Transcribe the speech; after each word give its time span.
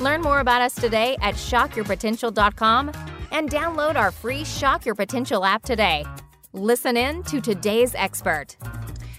Learn 0.00 0.22
more 0.22 0.40
about 0.40 0.62
us 0.62 0.74
today 0.74 1.18
at 1.20 1.34
shockyourpotential.com 1.34 2.92
and 3.32 3.50
download 3.50 3.96
our 3.96 4.10
free 4.10 4.44
Shock 4.44 4.86
Your 4.86 4.94
Potential 4.94 5.44
app 5.44 5.62
today. 5.62 6.04
Listen 6.54 6.96
in 6.96 7.22
to 7.24 7.40
today's 7.40 7.94
expert. 7.94 8.56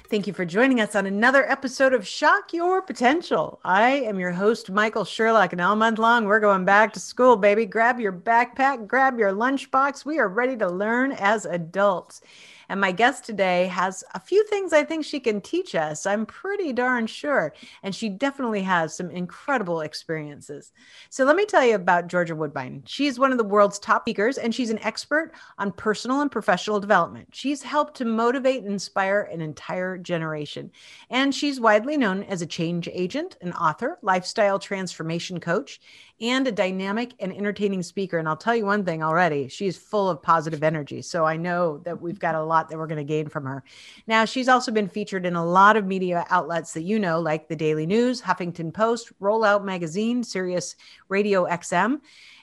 Thank 0.09 0.27
you 0.27 0.33
for 0.33 0.43
joining 0.43 0.81
us 0.81 0.95
on 0.95 1.05
another 1.05 1.49
episode 1.49 1.93
of 1.93 2.05
Shock 2.05 2.51
Your 2.51 2.81
Potential. 2.81 3.61
I 3.63 3.91
am 3.91 4.19
your 4.19 4.31
host, 4.31 4.69
Michael 4.69 5.05
Sherlock, 5.05 5.53
and 5.53 5.61
all 5.61 5.75
month 5.75 5.99
long, 5.99 6.25
we're 6.25 6.41
going 6.41 6.65
back 6.65 6.91
to 6.93 6.99
school, 6.99 7.37
baby. 7.37 7.65
Grab 7.65 7.99
your 7.99 8.11
backpack, 8.11 8.87
grab 8.87 9.17
your 9.17 9.31
lunchbox. 9.31 10.03
We 10.03 10.19
are 10.19 10.27
ready 10.27 10.57
to 10.57 10.67
learn 10.67 11.13
as 11.13 11.45
adults. 11.45 12.21
And 12.71 12.79
my 12.79 12.93
guest 12.93 13.25
today 13.25 13.67
has 13.67 14.01
a 14.13 14.19
few 14.19 14.45
things 14.45 14.71
I 14.71 14.85
think 14.85 15.03
she 15.03 15.19
can 15.19 15.41
teach 15.41 15.75
us. 15.75 16.05
I'm 16.05 16.25
pretty 16.25 16.71
darn 16.71 17.05
sure. 17.05 17.53
And 17.83 17.93
she 17.93 18.07
definitely 18.07 18.61
has 18.61 18.95
some 18.95 19.11
incredible 19.11 19.81
experiences. 19.81 20.71
So 21.09 21.25
let 21.25 21.35
me 21.35 21.45
tell 21.45 21.65
you 21.65 21.75
about 21.75 22.07
Georgia 22.07 22.33
Woodbine. 22.33 22.83
She's 22.85 23.19
one 23.19 23.33
of 23.33 23.37
the 23.37 23.43
world's 23.43 23.77
top 23.77 24.03
speakers, 24.03 24.37
and 24.37 24.55
she's 24.55 24.69
an 24.69 24.79
expert 24.83 25.33
on 25.57 25.73
personal 25.73 26.21
and 26.21 26.31
professional 26.31 26.79
development. 26.79 27.27
She's 27.33 27.61
helped 27.61 27.97
to 27.97 28.05
motivate 28.05 28.63
and 28.63 28.71
inspire 28.71 29.23
an 29.23 29.41
entire 29.41 29.97
generation. 29.97 30.71
And 31.09 31.35
she's 31.35 31.59
widely 31.59 31.97
known 31.97 32.23
as 32.23 32.41
a 32.41 32.47
change 32.47 32.87
agent, 32.93 33.35
an 33.41 33.51
author, 33.51 33.99
lifestyle 34.01 34.59
transformation 34.59 35.41
coach, 35.41 35.81
and 36.21 36.47
a 36.47 36.51
dynamic 36.51 37.13
and 37.19 37.33
entertaining 37.33 37.81
speaker. 37.81 38.19
And 38.19 38.27
I'll 38.27 38.37
tell 38.37 38.55
you 38.55 38.65
one 38.65 38.85
thing 38.85 39.01
already, 39.01 39.47
she's 39.47 39.75
full 39.75 40.07
of 40.07 40.21
positive 40.21 40.63
energy. 40.63 41.01
So 41.01 41.25
I 41.25 41.35
know 41.35 41.79
that 41.79 41.99
we've 41.99 42.19
got 42.19 42.35
a 42.35 42.43
lot 42.43 42.69
that 42.69 42.77
we're 42.77 42.87
going 42.87 42.97
to 42.97 43.03
gain 43.03 43.27
from 43.27 43.45
her. 43.45 43.63
Now, 44.05 44.25
she's 44.25 44.47
also 44.47 44.71
been 44.71 44.87
featured 44.87 45.25
in 45.25 45.35
a 45.35 45.43
lot 45.43 45.77
of 45.77 45.85
media 45.87 46.25
outlets 46.29 46.73
that 46.73 46.83
you 46.83 46.99
know, 46.99 47.19
like 47.19 47.47
the 47.47 47.55
Daily 47.55 47.87
News, 47.87 48.21
Huffington 48.21 48.71
Post, 48.71 49.11
Rollout 49.19 49.63
Magazine, 49.65 50.23
Sirius 50.23 50.75
Radio 51.09 51.45
XM. 51.47 52.01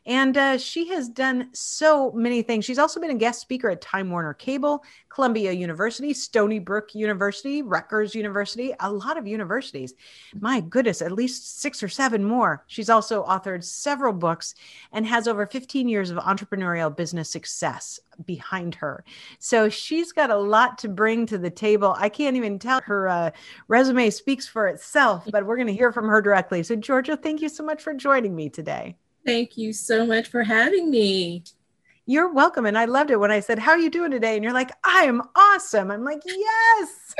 And 0.08 0.38
uh, 0.38 0.56
she 0.56 0.88
has 0.88 1.10
done 1.10 1.50
so 1.52 2.10
many 2.12 2.40
things. 2.40 2.64
She's 2.64 2.78
also 2.78 2.98
been 2.98 3.10
a 3.10 3.14
guest 3.14 3.42
speaker 3.42 3.68
at 3.68 3.82
Time 3.82 4.10
Warner 4.10 4.32
Cable, 4.32 4.82
Columbia 5.10 5.52
University, 5.52 6.14
Stony 6.14 6.58
Brook 6.58 6.94
University, 6.94 7.60
Rutgers 7.60 8.14
University, 8.14 8.72
a 8.80 8.90
lot 8.90 9.18
of 9.18 9.26
universities. 9.26 9.92
My 10.40 10.60
goodness, 10.60 11.02
at 11.02 11.12
least 11.12 11.60
six 11.60 11.82
or 11.82 11.90
seven 11.90 12.24
more. 12.24 12.64
She's 12.68 12.88
also 12.88 13.22
authored 13.24 13.62
several 13.62 14.14
books 14.14 14.54
and 14.92 15.06
has 15.06 15.28
over 15.28 15.44
15 15.44 15.90
years 15.90 16.08
of 16.08 16.16
entrepreneurial 16.16 16.96
business 16.96 17.28
success 17.28 18.00
behind 18.24 18.76
her. 18.76 19.04
So 19.38 19.68
she's 19.68 20.12
got 20.12 20.30
a 20.30 20.38
lot 20.38 20.78
to 20.78 20.88
bring 20.88 21.26
to 21.26 21.36
the 21.36 21.50
table. 21.50 21.94
I 21.98 22.08
can't 22.08 22.36
even 22.36 22.58
tell 22.58 22.80
her 22.86 23.10
uh, 23.10 23.30
resume 23.68 24.08
speaks 24.08 24.48
for 24.48 24.68
itself, 24.68 25.28
but 25.30 25.44
we're 25.44 25.56
going 25.56 25.66
to 25.66 25.74
hear 25.74 25.92
from 25.92 26.08
her 26.08 26.22
directly. 26.22 26.62
So, 26.62 26.76
Georgia, 26.76 27.14
thank 27.14 27.42
you 27.42 27.50
so 27.50 27.62
much 27.62 27.82
for 27.82 27.92
joining 27.92 28.34
me 28.34 28.48
today. 28.48 28.96
Thank 29.24 29.56
you 29.56 29.72
so 29.72 30.06
much 30.06 30.28
for 30.28 30.42
having 30.42 30.90
me. 30.90 31.44
You're 32.06 32.32
welcome. 32.32 32.64
And 32.64 32.78
I 32.78 32.86
loved 32.86 33.10
it 33.10 33.20
when 33.20 33.30
I 33.30 33.40
said, 33.40 33.58
How 33.58 33.72
are 33.72 33.78
you 33.78 33.90
doing 33.90 34.10
today? 34.10 34.34
And 34.34 34.42
you're 34.42 34.54
like, 34.54 34.72
I 34.82 35.02
am 35.02 35.22
awesome. 35.36 35.90
I'm 35.90 36.04
like, 36.04 36.22
Yes. 36.24 37.14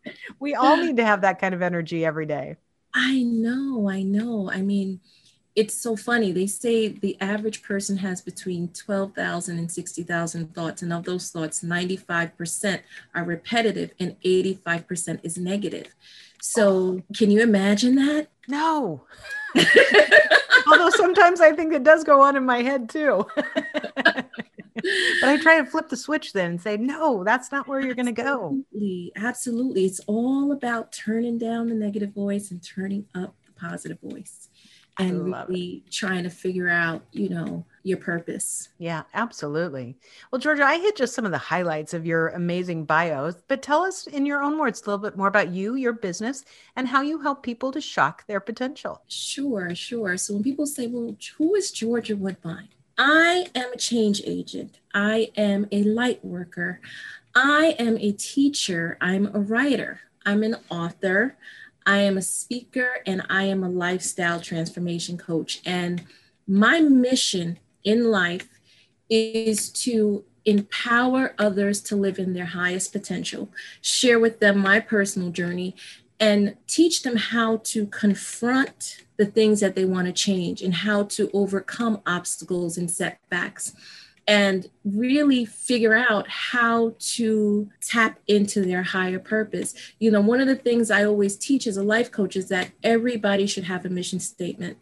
we 0.40 0.54
all 0.54 0.76
need 0.76 0.96
to 0.96 1.04
have 1.04 1.20
that 1.20 1.38
kind 1.38 1.54
of 1.54 1.62
energy 1.62 2.04
every 2.04 2.26
day. 2.26 2.56
I 2.94 3.22
know. 3.22 3.88
I 3.88 4.02
know. 4.02 4.50
I 4.50 4.60
mean, 4.60 5.00
it's 5.54 5.74
so 5.74 5.96
funny. 5.96 6.32
They 6.32 6.46
say 6.46 6.88
the 6.88 7.16
average 7.20 7.62
person 7.62 7.98
has 7.98 8.20
between 8.22 8.68
12,000 8.68 9.58
and 9.58 9.70
60,000 9.70 10.54
thoughts. 10.54 10.82
And 10.82 10.92
of 10.92 11.04
those 11.04 11.30
thoughts, 11.30 11.62
95% 11.62 12.80
are 13.14 13.24
repetitive 13.24 13.92
and 14.00 14.16
85% 14.22 15.20
is 15.22 15.36
negative. 15.36 15.94
So, 16.44 17.00
can 17.16 17.30
you 17.30 17.40
imagine 17.40 17.94
that? 17.94 18.26
No. 18.48 19.04
Although 20.66 20.90
sometimes 20.90 21.40
I 21.40 21.52
think 21.52 21.72
it 21.72 21.84
does 21.84 22.02
go 22.02 22.20
on 22.20 22.36
in 22.36 22.44
my 22.44 22.62
head 22.62 22.88
too. 22.88 23.24
but 23.94 24.26
I 25.22 25.38
try 25.40 25.60
to 25.60 25.64
flip 25.64 25.88
the 25.88 25.96
switch 25.96 26.32
then 26.32 26.50
and 26.50 26.60
say, 26.60 26.76
no, 26.76 27.22
that's 27.22 27.52
not 27.52 27.68
where 27.68 27.80
you're 27.80 27.94
going 27.94 28.12
to 28.12 28.22
go. 28.22 28.58
Absolutely. 28.74 29.12
Absolutely. 29.14 29.84
It's 29.84 30.00
all 30.08 30.50
about 30.50 30.90
turning 30.90 31.38
down 31.38 31.68
the 31.68 31.76
negative 31.76 32.12
voice 32.12 32.50
and 32.50 32.60
turning 32.60 33.06
up 33.14 33.36
the 33.46 33.52
positive 33.52 34.00
voice 34.00 34.48
and 34.98 35.24
really 35.24 35.82
it. 35.86 35.90
trying 35.90 36.24
to 36.24 36.30
figure 36.30 36.68
out, 36.68 37.02
you 37.12 37.28
know, 37.28 37.64
your 37.82 37.98
purpose. 37.98 38.68
Yeah, 38.78 39.02
absolutely. 39.14 39.96
Well, 40.30 40.38
Georgia, 40.38 40.64
I 40.64 40.78
hit 40.78 40.96
just 40.96 41.14
some 41.14 41.24
of 41.24 41.32
the 41.32 41.38
highlights 41.38 41.94
of 41.94 42.06
your 42.06 42.28
amazing 42.28 42.84
bios, 42.84 43.36
but 43.48 43.62
tell 43.62 43.82
us 43.82 44.06
in 44.06 44.26
your 44.26 44.42
own 44.42 44.58
words 44.58 44.82
a 44.82 44.84
little 44.86 44.98
bit 44.98 45.16
more 45.16 45.28
about 45.28 45.50
you, 45.50 45.74
your 45.74 45.92
business, 45.92 46.44
and 46.76 46.86
how 46.86 47.00
you 47.00 47.20
help 47.20 47.42
people 47.42 47.72
to 47.72 47.80
shock 47.80 48.26
their 48.26 48.40
potential. 48.40 49.02
Sure, 49.08 49.74
sure. 49.74 50.16
So 50.16 50.34
when 50.34 50.42
people 50.42 50.66
say, 50.66 50.86
well, 50.86 51.16
who 51.38 51.54
is 51.54 51.72
Georgia 51.72 52.16
Woodbine? 52.16 52.68
I 52.98 53.46
am 53.54 53.72
a 53.72 53.78
change 53.78 54.22
agent. 54.26 54.78
I 54.94 55.30
am 55.36 55.66
a 55.72 55.82
light 55.82 56.24
worker. 56.24 56.80
I 57.34 57.74
am 57.78 57.96
a 57.98 58.12
teacher. 58.12 58.98
I'm 59.00 59.34
a 59.34 59.40
writer. 59.40 60.00
I'm 60.24 60.42
an 60.42 60.56
author. 60.70 61.36
I 61.86 61.98
am 61.98 62.16
a 62.16 62.22
speaker 62.22 62.98
and 63.06 63.22
I 63.28 63.44
am 63.44 63.62
a 63.62 63.68
lifestyle 63.68 64.40
transformation 64.40 65.18
coach. 65.18 65.60
And 65.64 66.04
my 66.46 66.80
mission 66.80 67.58
in 67.84 68.10
life 68.10 68.48
is 69.08 69.70
to 69.70 70.24
empower 70.44 71.34
others 71.38 71.80
to 71.80 71.96
live 71.96 72.18
in 72.18 72.32
their 72.32 72.46
highest 72.46 72.92
potential, 72.92 73.48
share 73.80 74.18
with 74.18 74.40
them 74.40 74.58
my 74.58 74.80
personal 74.80 75.30
journey, 75.30 75.76
and 76.18 76.56
teach 76.66 77.02
them 77.02 77.16
how 77.16 77.58
to 77.58 77.86
confront 77.86 79.04
the 79.16 79.26
things 79.26 79.60
that 79.60 79.74
they 79.74 79.84
want 79.84 80.06
to 80.06 80.12
change 80.12 80.62
and 80.62 80.74
how 80.74 81.04
to 81.04 81.30
overcome 81.32 82.00
obstacles 82.06 82.76
and 82.78 82.90
setbacks 82.90 83.72
and 84.26 84.68
really 84.84 85.44
figure 85.44 85.94
out 85.94 86.28
how 86.28 86.94
to 86.98 87.68
tap 87.80 88.18
into 88.28 88.62
their 88.62 88.82
higher 88.82 89.18
purpose. 89.18 89.74
You 89.98 90.10
know, 90.10 90.20
one 90.20 90.40
of 90.40 90.46
the 90.46 90.56
things 90.56 90.90
I 90.90 91.04
always 91.04 91.36
teach 91.36 91.66
as 91.66 91.76
a 91.76 91.82
life 91.82 92.10
coach 92.10 92.36
is 92.36 92.48
that 92.48 92.70
everybody 92.82 93.46
should 93.46 93.64
have 93.64 93.84
a 93.84 93.88
mission 93.88 94.20
statement. 94.20 94.78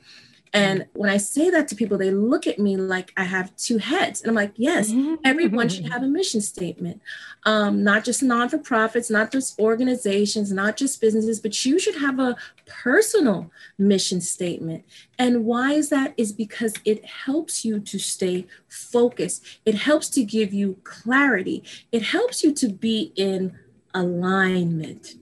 And 0.52 0.86
when 0.94 1.08
I 1.08 1.16
say 1.16 1.48
that 1.50 1.68
to 1.68 1.76
people, 1.76 1.96
they 1.96 2.10
look 2.10 2.46
at 2.46 2.58
me 2.58 2.76
like 2.76 3.12
I 3.16 3.24
have 3.24 3.54
two 3.56 3.78
heads. 3.78 4.20
And 4.20 4.28
I'm 4.28 4.34
like, 4.34 4.52
yes, 4.56 4.90
mm-hmm. 4.90 5.14
everyone 5.24 5.68
should 5.68 5.88
have 5.88 6.02
a 6.02 6.08
mission 6.08 6.40
statement. 6.40 7.00
Um, 7.44 7.84
not 7.84 8.04
just 8.04 8.22
non 8.22 8.48
for 8.48 8.58
profits, 8.58 9.10
not 9.10 9.30
just 9.30 9.58
organizations, 9.60 10.52
not 10.52 10.76
just 10.76 11.00
businesses, 11.00 11.40
but 11.40 11.64
you 11.64 11.78
should 11.78 11.96
have 11.96 12.18
a 12.18 12.36
personal 12.66 13.50
mission 13.78 14.20
statement. 14.20 14.84
And 15.18 15.44
why 15.44 15.72
is 15.72 15.88
that? 15.90 16.14
Is 16.16 16.32
because 16.32 16.74
it 16.84 17.04
helps 17.04 17.64
you 17.64 17.78
to 17.78 17.98
stay 17.98 18.46
focused, 18.68 19.44
it 19.64 19.76
helps 19.76 20.08
to 20.10 20.24
give 20.24 20.52
you 20.52 20.78
clarity, 20.82 21.62
it 21.92 22.02
helps 22.02 22.42
you 22.42 22.52
to 22.54 22.68
be 22.68 23.12
in 23.14 23.56
alignment. 23.94 25.14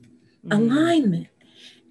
Mm-hmm. 0.47 0.53
Alignment 0.53 1.29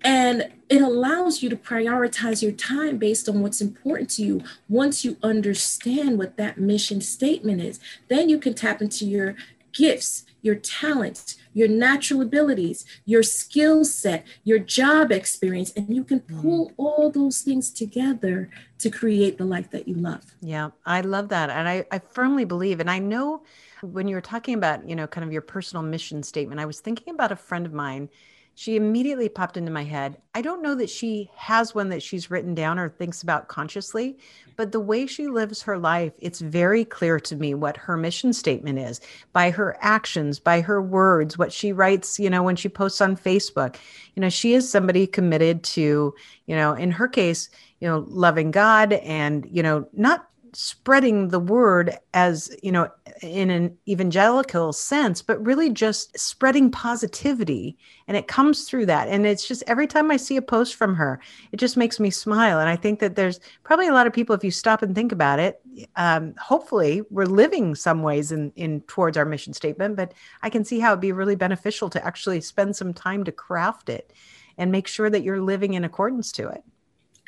and 0.04 0.52
it 0.70 0.82
allows 0.82 1.42
you 1.42 1.50
to 1.50 1.56
prioritize 1.56 2.42
your 2.42 2.52
time 2.52 2.98
based 2.98 3.28
on 3.30 3.42
what's 3.42 3.62
important 3.62 4.10
to 4.12 4.24
you. 4.24 4.44
Once 4.68 5.06
you 5.06 5.18
understand 5.24 6.18
what 6.18 6.38
that 6.38 6.58
mission 6.58 7.02
statement 7.02 7.62
is, 7.62 7.80
then 8.08 8.30
you 8.30 8.40
can 8.40 8.54
tap 8.54 8.82
into 8.82 9.06
your 9.06 9.36
gifts, 9.74 10.26
your 10.42 10.56
talents, 10.56 11.38
your 11.54 11.68
natural 11.68 12.22
abilities, 12.22 12.86
your 13.06 13.24
skill 13.24 13.86
set, 13.86 14.26
your 14.44 14.60
job 14.60 15.12
experience, 15.12 15.72
and 15.76 15.94
you 15.96 16.04
can 16.04 16.20
mm. 16.22 16.42
pull 16.42 16.72
all 16.78 17.10
those 17.10 17.42
things 17.42 17.72
together 17.72 18.50
to 18.80 18.90
create 18.90 19.38
the 19.38 19.46
life 19.46 19.70
that 19.72 19.88
you 19.88 19.96
love. 19.96 20.24
Yeah, 20.42 20.70
I 20.86 21.02
love 21.02 21.30
that. 21.30 21.50
And 21.50 21.68
I, 21.68 21.86
I 21.92 22.00
firmly 22.00 22.46
believe, 22.46 22.80
and 22.80 22.90
I 22.90 23.00
know 23.00 23.44
when 23.82 24.08
you 24.08 24.16
were 24.16 24.22
talking 24.22 24.56
about, 24.56 24.88
you 24.88 24.96
know, 24.96 25.08
kind 25.08 25.26
of 25.26 25.32
your 25.32 25.42
personal 25.42 25.84
mission 25.84 26.24
statement, 26.24 26.60
I 26.60 26.66
was 26.66 26.80
thinking 26.80 27.14
about 27.14 27.32
a 27.32 27.36
friend 27.36 27.66
of 27.66 27.74
mine 27.74 28.10
she 28.58 28.76
immediately 28.76 29.30
popped 29.30 29.56
into 29.56 29.70
my 29.70 29.84
head. 29.84 30.18
I 30.34 30.42
don't 30.42 30.64
know 30.64 30.74
that 30.74 30.90
she 30.90 31.30
has 31.36 31.76
one 31.76 31.90
that 31.90 32.02
she's 32.02 32.32
written 32.32 32.56
down 32.56 32.80
or 32.80 32.90
thinks 32.90 33.22
about 33.22 33.50
consciously, 33.50 34.18
but 34.56 34.72
the 34.72 34.80
way 34.80 35.06
she 35.06 35.28
lives 35.28 35.62
her 35.62 35.78
life, 35.78 36.12
it's 36.18 36.40
very 36.40 36.84
clear 36.84 37.20
to 37.20 37.36
me 37.36 37.54
what 37.54 37.78
her 37.78 37.96
mission 37.96 38.34
statement 38.34 38.80
is 38.80 39.00
by 39.32 39.52
her 39.52 39.78
actions, 39.82 40.40
by 40.40 40.62
her 40.62 40.82
words, 40.82 41.38
what 41.38 41.54
she 41.54 41.72
writes, 41.72 42.20
you 42.20 42.32
know, 42.32 42.42
when 42.42 42.56
she 42.56 42.68
posts 42.68 43.00
on 43.00 43.16
Facebook. 43.16 43.76
You 44.16 44.22
know, 44.22 44.30
she 44.30 44.56
is 44.56 44.68
somebody 44.68 45.06
committed 45.06 45.64
to, 45.76 46.16
you 46.48 46.56
know, 46.56 46.74
in 46.74 46.90
her 46.90 47.08
case, 47.08 47.52
you 47.80 47.88
know, 47.88 48.06
loving 48.08 48.50
God 48.50 48.94
and, 48.94 49.48
you 49.52 49.62
know, 49.62 49.88
not 49.94 50.28
spreading 50.60 51.28
the 51.28 51.40
word 51.40 51.96
as 52.16 52.50
you 52.64 52.72
know 52.72 52.90
in 53.22 53.52
an 53.52 53.78
evangelical 53.88 54.74
sense 54.74 55.22
but 55.22 55.46
really 55.46 55.70
just 55.70 56.18
spreading 56.18 56.72
positivity. 56.72 57.78
And 58.08 58.18
it 58.18 58.28
comes 58.28 58.64
through 58.64 58.88
that. 58.88 59.08
And 59.08 59.28
it's 59.28 59.48
just 59.48 59.64
every 59.68 59.86
time 59.86 60.10
i 60.10 60.18
see 60.18 60.36
a 60.36 60.42
post 60.42 60.74
from 60.74 60.96
her 60.96 61.22
it 61.52 61.58
just 61.58 61.78
makes 61.78 62.00
me 62.00 62.10
smile. 62.10 62.60
And 62.60 62.70
i 62.70 62.76
think 62.76 63.00
that 63.02 63.16
there's 63.16 63.40
probably 63.64 63.88
a 63.88 63.94
lot 63.94 64.08
of 64.08 64.14
people 64.14 64.36
if 64.36 64.44
you 64.44 64.50
stop 64.50 64.82
and 64.82 64.96
think 64.96 65.12
about 65.12 65.38
it 65.38 65.62
um, 65.96 66.34
hopefully 66.40 67.04
we're 67.12 67.26
living 67.26 67.76
some 67.76 68.02
ways 68.02 68.32
in 68.32 68.52
in 68.56 68.82
towards 68.82 69.16
our 69.16 69.26
mission 69.26 69.54
statement 69.54 69.96
but 69.96 70.16
i 70.42 70.50
can 70.50 70.66
see 70.66 70.80
how 70.80 70.90
it'd 70.90 71.02
be 71.02 71.12
really 71.12 71.36
beneficial 71.36 71.88
to 71.88 72.04
actually 72.04 72.42
spend 72.42 72.76
some 72.76 72.96
time 72.96 73.24
to 73.24 73.32
craft 73.32 73.90
it 73.90 74.12
and 74.58 74.72
make 74.72 74.88
sure 74.88 75.10
that 75.10 75.22
you're 75.22 75.42
living 75.42 75.76
in 75.76 75.84
accordance 75.84 76.32
to 76.32 76.48
it 76.48 76.64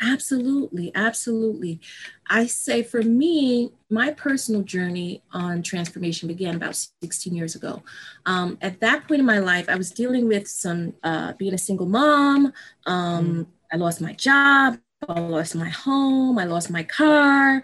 Absolutely, 0.02 0.92
absolutely. 0.96 1.82
I 2.28 2.46
say 2.46 2.84
for 2.84 3.02
me, 3.02 3.74
my 3.90 4.12
personal 4.12 4.62
journey 4.62 5.22
on 5.34 5.62
transformation 5.62 6.28
began 6.28 6.56
about 6.56 6.76
16 7.02 7.36
years 7.36 7.56
ago. 7.56 7.84
Um, 8.26 8.58
at 8.62 8.80
that 8.80 9.08
point 9.08 9.20
in 9.20 9.26
my 9.26 9.40
life, 9.40 9.68
I 9.68 9.76
was 9.76 9.92
dealing 9.92 10.28
with 10.28 10.48
some 10.48 10.94
uh, 11.04 11.34
being 11.34 11.54
a 11.54 11.58
single 11.58 11.86
mom. 11.86 12.54
Um, 12.86 13.26
mm. 13.26 13.46
I 13.74 13.76
lost 13.76 14.00
my 14.00 14.14
job. 14.14 14.80
I 15.08 15.20
lost 15.20 15.56
my 15.56 15.70
home. 15.70 16.38
I 16.38 16.46
lost 16.46 16.70
my 16.70 16.84
car. 16.84 17.62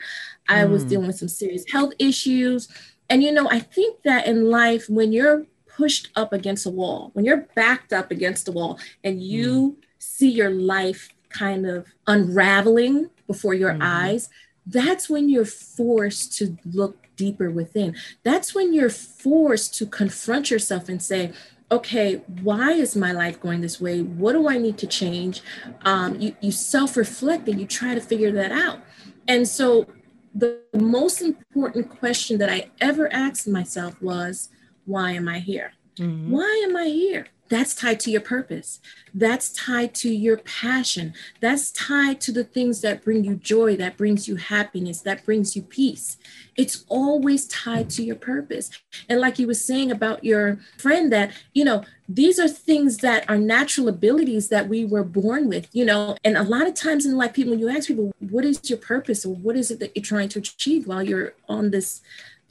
I 0.50 0.64
mm. 0.64 0.70
was 0.70 0.84
dealing 0.84 1.08
with 1.08 1.18
some 1.18 1.30
serious 1.30 1.64
health 1.72 1.94
issues. 2.00 2.68
And, 3.10 3.24
you 3.24 3.32
know, 3.32 3.48
I 3.50 3.60
think 3.60 4.02
that 4.04 4.28
in 4.28 4.50
life, 4.50 4.90
when 4.90 5.14
you're 5.14 5.46
pushed 5.68 6.10
up 6.16 6.34
against 6.34 6.66
a 6.66 6.70
wall, 6.70 7.12
when 7.14 7.24
you're 7.24 7.48
backed 7.56 7.94
up 7.94 8.12
against 8.12 8.48
a 8.50 8.52
wall 8.52 8.80
and 9.06 9.22
you 9.22 9.78
mm. 9.78 9.84
see 10.00 10.30
your 10.30 10.50
life 10.50 11.10
kind 11.38 11.66
of 11.66 11.86
unraveling 12.08 13.10
before 13.28 13.54
your 13.54 13.72
mm-hmm. 13.72 13.82
eyes, 13.82 14.30
that's 14.66 15.10
when 15.10 15.30
you're 15.30 15.46
forced 15.46 16.38
to 16.38 16.58
look 16.66 16.98
deeper 17.16 17.50
within. 17.50 17.96
That's 18.24 18.54
when 18.54 18.74
you're 18.74 18.90
forced 18.90 19.76
to 19.76 19.86
confront 19.86 20.52
yourself 20.52 20.90
and 20.90 21.02
say, 21.02 21.32
okay, 21.72 22.22
why 22.42 22.72
is 22.72 22.96
my 22.96 23.12
life 23.12 23.40
going 23.40 23.62
this 23.62 23.82
way? 23.82 24.02
What 24.02 24.34
do 24.34 24.50
I 24.50 24.58
need 24.58 24.78
to 24.80 24.88
change? 24.88 25.42
Um, 25.84 26.20
you, 26.20 26.36
you 26.42 26.52
self 26.52 26.96
reflect 26.98 27.48
and 27.48 27.60
you 27.60 27.66
try 27.66 27.96
to 27.96 28.02
figure 28.02 28.32
that 28.34 28.52
out. 28.52 28.80
And 29.28 29.48
so, 29.48 29.88
the 30.34 30.60
most 30.74 31.22
important 31.22 31.90
question 31.90 32.38
that 32.40 32.50
I 32.50 32.70
ever 32.82 33.12
asked 33.14 33.48
myself 33.48 34.02
was, 34.02 34.50
why 34.84 35.12
am 35.12 35.30
I 35.30 35.40
here? 35.40 35.72
Mm-hmm. 35.98 36.30
Why 36.30 36.66
am 36.68 36.76
I 36.76 36.86
here? 36.86 37.28
That's 37.48 37.76
tied 37.76 38.00
to 38.02 38.12
your 38.12 38.22
purpose. 38.22 38.80
That's 39.14 39.50
tied 39.50 39.94
to 39.96 40.10
your 40.10 40.38
passion. 40.38 41.14
That's 41.42 41.72
tied 41.72 42.20
to 42.22 42.32
the 42.32 42.44
things 42.44 42.82
that 42.82 43.04
bring 43.04 43.24
you 43.24 43.36
joy, 43.36 43.76
that 43.78 43.98
brings 43.98 44.28
you 44.28 44.36
happiness, 44.36 45.02
that 45.02 45.24
brings 45.24 45.56
you 45.56 45.62
peace. 45.62 46.18
It's 46.56 46.86
always 46.88 47.48
tied 47.48 47.90
to 47.92 48.04
your 48.04 48.16
purpose. 48.16 48.72
And 49.08 49.22
like 49.22 49.38
you 49.38 49.48
were 49.48 49.54
saying 49.54 49.92
about 49.92 50.24
your 50.24 50.60
friend, 50.78 51.12
that, 51.14 51.32
you 51.54 51.64
know, 51.64 51.84
these 52.10 52.40
are 52.40 52.48
things 52.48 52.98
that 52.98 53.30
are 53.30 53.38
natural 53.38 53.88
abilities 53.90 54.50
that 54.50 54.68
we 54.68 54.86
were 54.86 55.04
born 55.04 55.48
with, 55.48 55.68
you 55.72 55.86
know. 55.86 56.18
And 56.24 56.38
a 56.38 56.44
lot 56.44 56.68
of 56.68 56.74
times 56.74 57.06
in 57.06 57.16
life, 57.16 57.34
people, 57.34 57.52
when 57.52 57.60
you 57.60 57.70
ask 57.70 57.88
people, 57.88 58.12
what 58.20 58.46
is 58.46 58.70
your 58.70 58.80
purpose 58.80 59.26
or 59.26 59.36
what 59.36 59.56
is 59.56 59.70
it 59.70 59.80
that 59.80 59.92
you're 59.96 60.04
trying 60.04 60.30
to 60.30 60.40
achieve 60.40 60.88
while 60.88 61.04
you're 61.04 61.34
on 61.48 61.72
this 61.72 62.02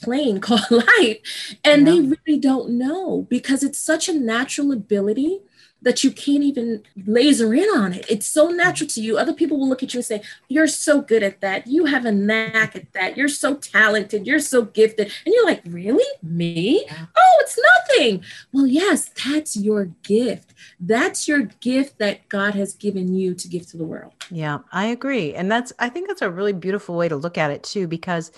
plane 0.03 0.41
called 0.47 0.71
life 0.71 1.57
and 1.65 1.87
yeah. 1.87 1.93
they 1.93 2.01
really 2.01 2.39
don't 2.39 2.71
know 2.71 3.27
because 3.31 3.63
it's 3.63 3.79
such 3.79 4.09
a 4.09 4.13
natural 4.13 4.73
ability 4.73 5.41
that 5.85 6.03
you 6.03 6.11
can't 6.11 6.43
even 6.43 6.83
laser 7.07 7.55
in 7.55 7.69
on 7.77 7.93
it. 7.93 8.07
It's 8.09 8.27
so 8.27 8.49
mm. 8.49 8.57
natural 8.57 8.89
to 8.89 9.01
you. 9.01 9.19
Other 9.19 9.35
people 9.35 9.59
will 9.59 9.69
look 9.69 9.83
at 9.83 9.95
you 9.95 9.99
and 9.99 10.05
say, 10.05 10.23
You're 10.49 10.67
so 10.67 11.01
good 11.01 11.23
at 11.23 11.41
that. 11.43 11.67
You 11.67 11.85
have 11.85 12.05
a 12.05 12.13
knack 12.13 12.75
at 12.75 12.93
that. 12.95 13.17
You're 13.17 13.29
so 13.29 13.57
talented. 13.57 14.27
You're 14.27 14.41
so 14.41 14.63
gifted. 14.63 15.13
And 15.25 15.35
you're 15.35 15.45
like, 15.45 15.63
Really? 15.67 16.05
Me? 16.23 16.87
Oh, 16.91 17.37
it's 17.41 17.59
nothing. 17.79 18.25
Well, 18.53 18.67
yes, 18.67 19.11
that's 19.25 19.57
your 19.57 19.87
gift. 20.03 20.55
That's 20.81 21.29
your 21.29 21.43
gift 21.61 21.99
that 21.99 22.29
God 22.29 22.55
has 22.55 22.73
given 22.75 23.15
you 23.15 23.35
to 23.35 23.47
give 23.47 23.67
to 23.69 23.77
the 23.77 23.85
world. 23.85 24.13
Yeah, 24.31 24.59
I 24.73 24.87
agree. 24.87 25.35
And 25.35 25.53
that's, 25.53 25.73
I 25.79 25.91
think 25.91 26.09
that's 26.09 26.23
a 26.23 26.31
really 26.31 26.55
beautiful 26.55 26.97
way 26.97 27.09
to 27.09 27.17
look 27.17 27.37
at 27.37 27.51
it 27.51 27.63
too, 27.63 27.87
because 27.87 28.33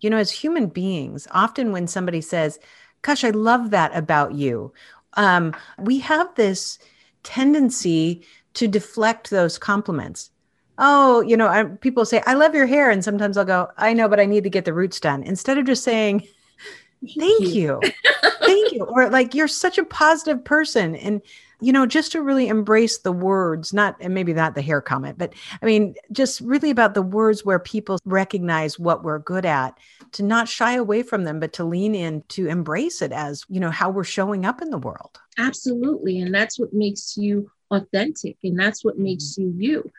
you 0.00 0.10
know, 0.10 0.16
as 0.16 0.30
human 0.30 0.66
beings, 0.66 1.26
often 1.30 1.72
when 1.72 1.86
somebody 1.86 2.20
says, 2.20 2.58
Gosh, 3.02 3.24
I 3.24 3.30
love 3.30 3.70
that 3.70 3.96
about 3.96 4.34
you, 4.34 4.72
um, 5.14 5.54
we 5.78 5.98
have 6.00 6.34
this 6.34 6.78
tendency 7.22 8.22
to 8.54 8.68
deflect 8.68 9.30
those 9.30 9.58
compliments. 9.58 10.30
Oh, 10.78 11.20
you 11.22 11.36
know, 11.36 11.46
I, 11.46 11.64
people 11.64 12.04
say, 12.04 12.22
I 12.26 12.34
love 12.34 12.54
your 12.54 12.66
hair. 12.66 12.90
And 12.90 13.04
sometimes 13.04 13.36
I'll 13.36 13.44
go, 13.44 13.68
I 13.76 13.92
know, 13.92 14.08
but 14.08 14.20
I 14.20 14.26
need 14.26 14.44
to 14.44 14.50
get 14.50 14.64
the 14.64 14.74
roots 14.74 15.00
done. 15.00 15.22
Instead 15.22 15.58
of 15.58 15.66
just 15.66 15.84
saying, 15.84 16.26
Thank 17.18 17.54
you. 17.54 17.80
Thank 18.42 18.72
you. 18.72 18.84
Or 18.84 19.08
like, 19.08 19.34
you're 19.34 19.48
such 19.48 19.78
a 19.78 19.84
positive 19.84 20.44
person. 20.44 20.94
And 20.96 21.22
you 21.60 21.72
know, 21.72 21.86
just 21.86 22.12
to 22.12 22.22
really 22.22 22.48
embrace 22.48 22.98
the 22.98 23.12
words, 23.12 23.72
not, 23.72 23.96
and 24.00 24.14
maybe 24.14 24.32
not 24.32 24.54
the 24.54 24.62
hair 24.62 24.80
comment, 24.80 25.18
but 25.18 25.34
I 25.62 25.66
mean, 25.66 25.94
just 26.12 26.40
really 26.40 26.70
about 26.70 26.94
the 26.94 27.02
words 27.02 27.44
where 27.44 27.58
people 27.58 27.98
recognize 28.04 28.78
what 28.78 29.02
we're 29.02 29.18
good 29.18 29.46
at, 29.46 29.78
to 30.12 30.22
not 30.22 30.48
shy 30.48 30.74
away 30.74 31.02
from 31.02 31.24
them, 31.24 31.40
but 31.40 31.52
to 31.54 31.64
lean 31.64 31.94
in 31.94 32.22
to 32.28 32.48
embrace 32.48 33.02
it 33.02 33.12
as, 33.12 33.44
you 33.48 33.60
know, 33.60 33.70
how 33.70 33.90
we're 33.90 34.04
showing 34.04 34.44
up 34.44 34.62
in 34.62 34.70
the 34.70 34.78
world. 34.78 35.18
Absolutely. 35.38 36.20
And 36.20 36.34
that's 36.34 36.58
what 36.58 36.72
makes 36.72 37.16
you 37.16 37.50
authentic 37.70 38.36
and 38.42 38.58
that's 38.58 38.84
what 38.84 38.98
makes 38.98 39.36
mm-hmm. 39.38 39.60
you 39.60 39.70
you. 39.72 39.92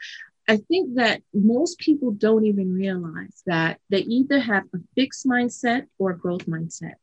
I 0.47 0.57
think 0.57 0.95
that 0.95 1.21
most 1.33 1.77
people 1.77 2.11
don't 2.11 2.45
even 2.45 2.73
realize 2.73 3.41
that 3.45 3.79
they 3.89 3.99
either 3.99 4.39
have 4.39 4.63
a 4.73 4.79
fixed 4.95 5.25
mindset 5.25 5.85
or 5.97 6.11
a 6.11 6.17
growth 6.17 6.45
mindset. 6.45 6.95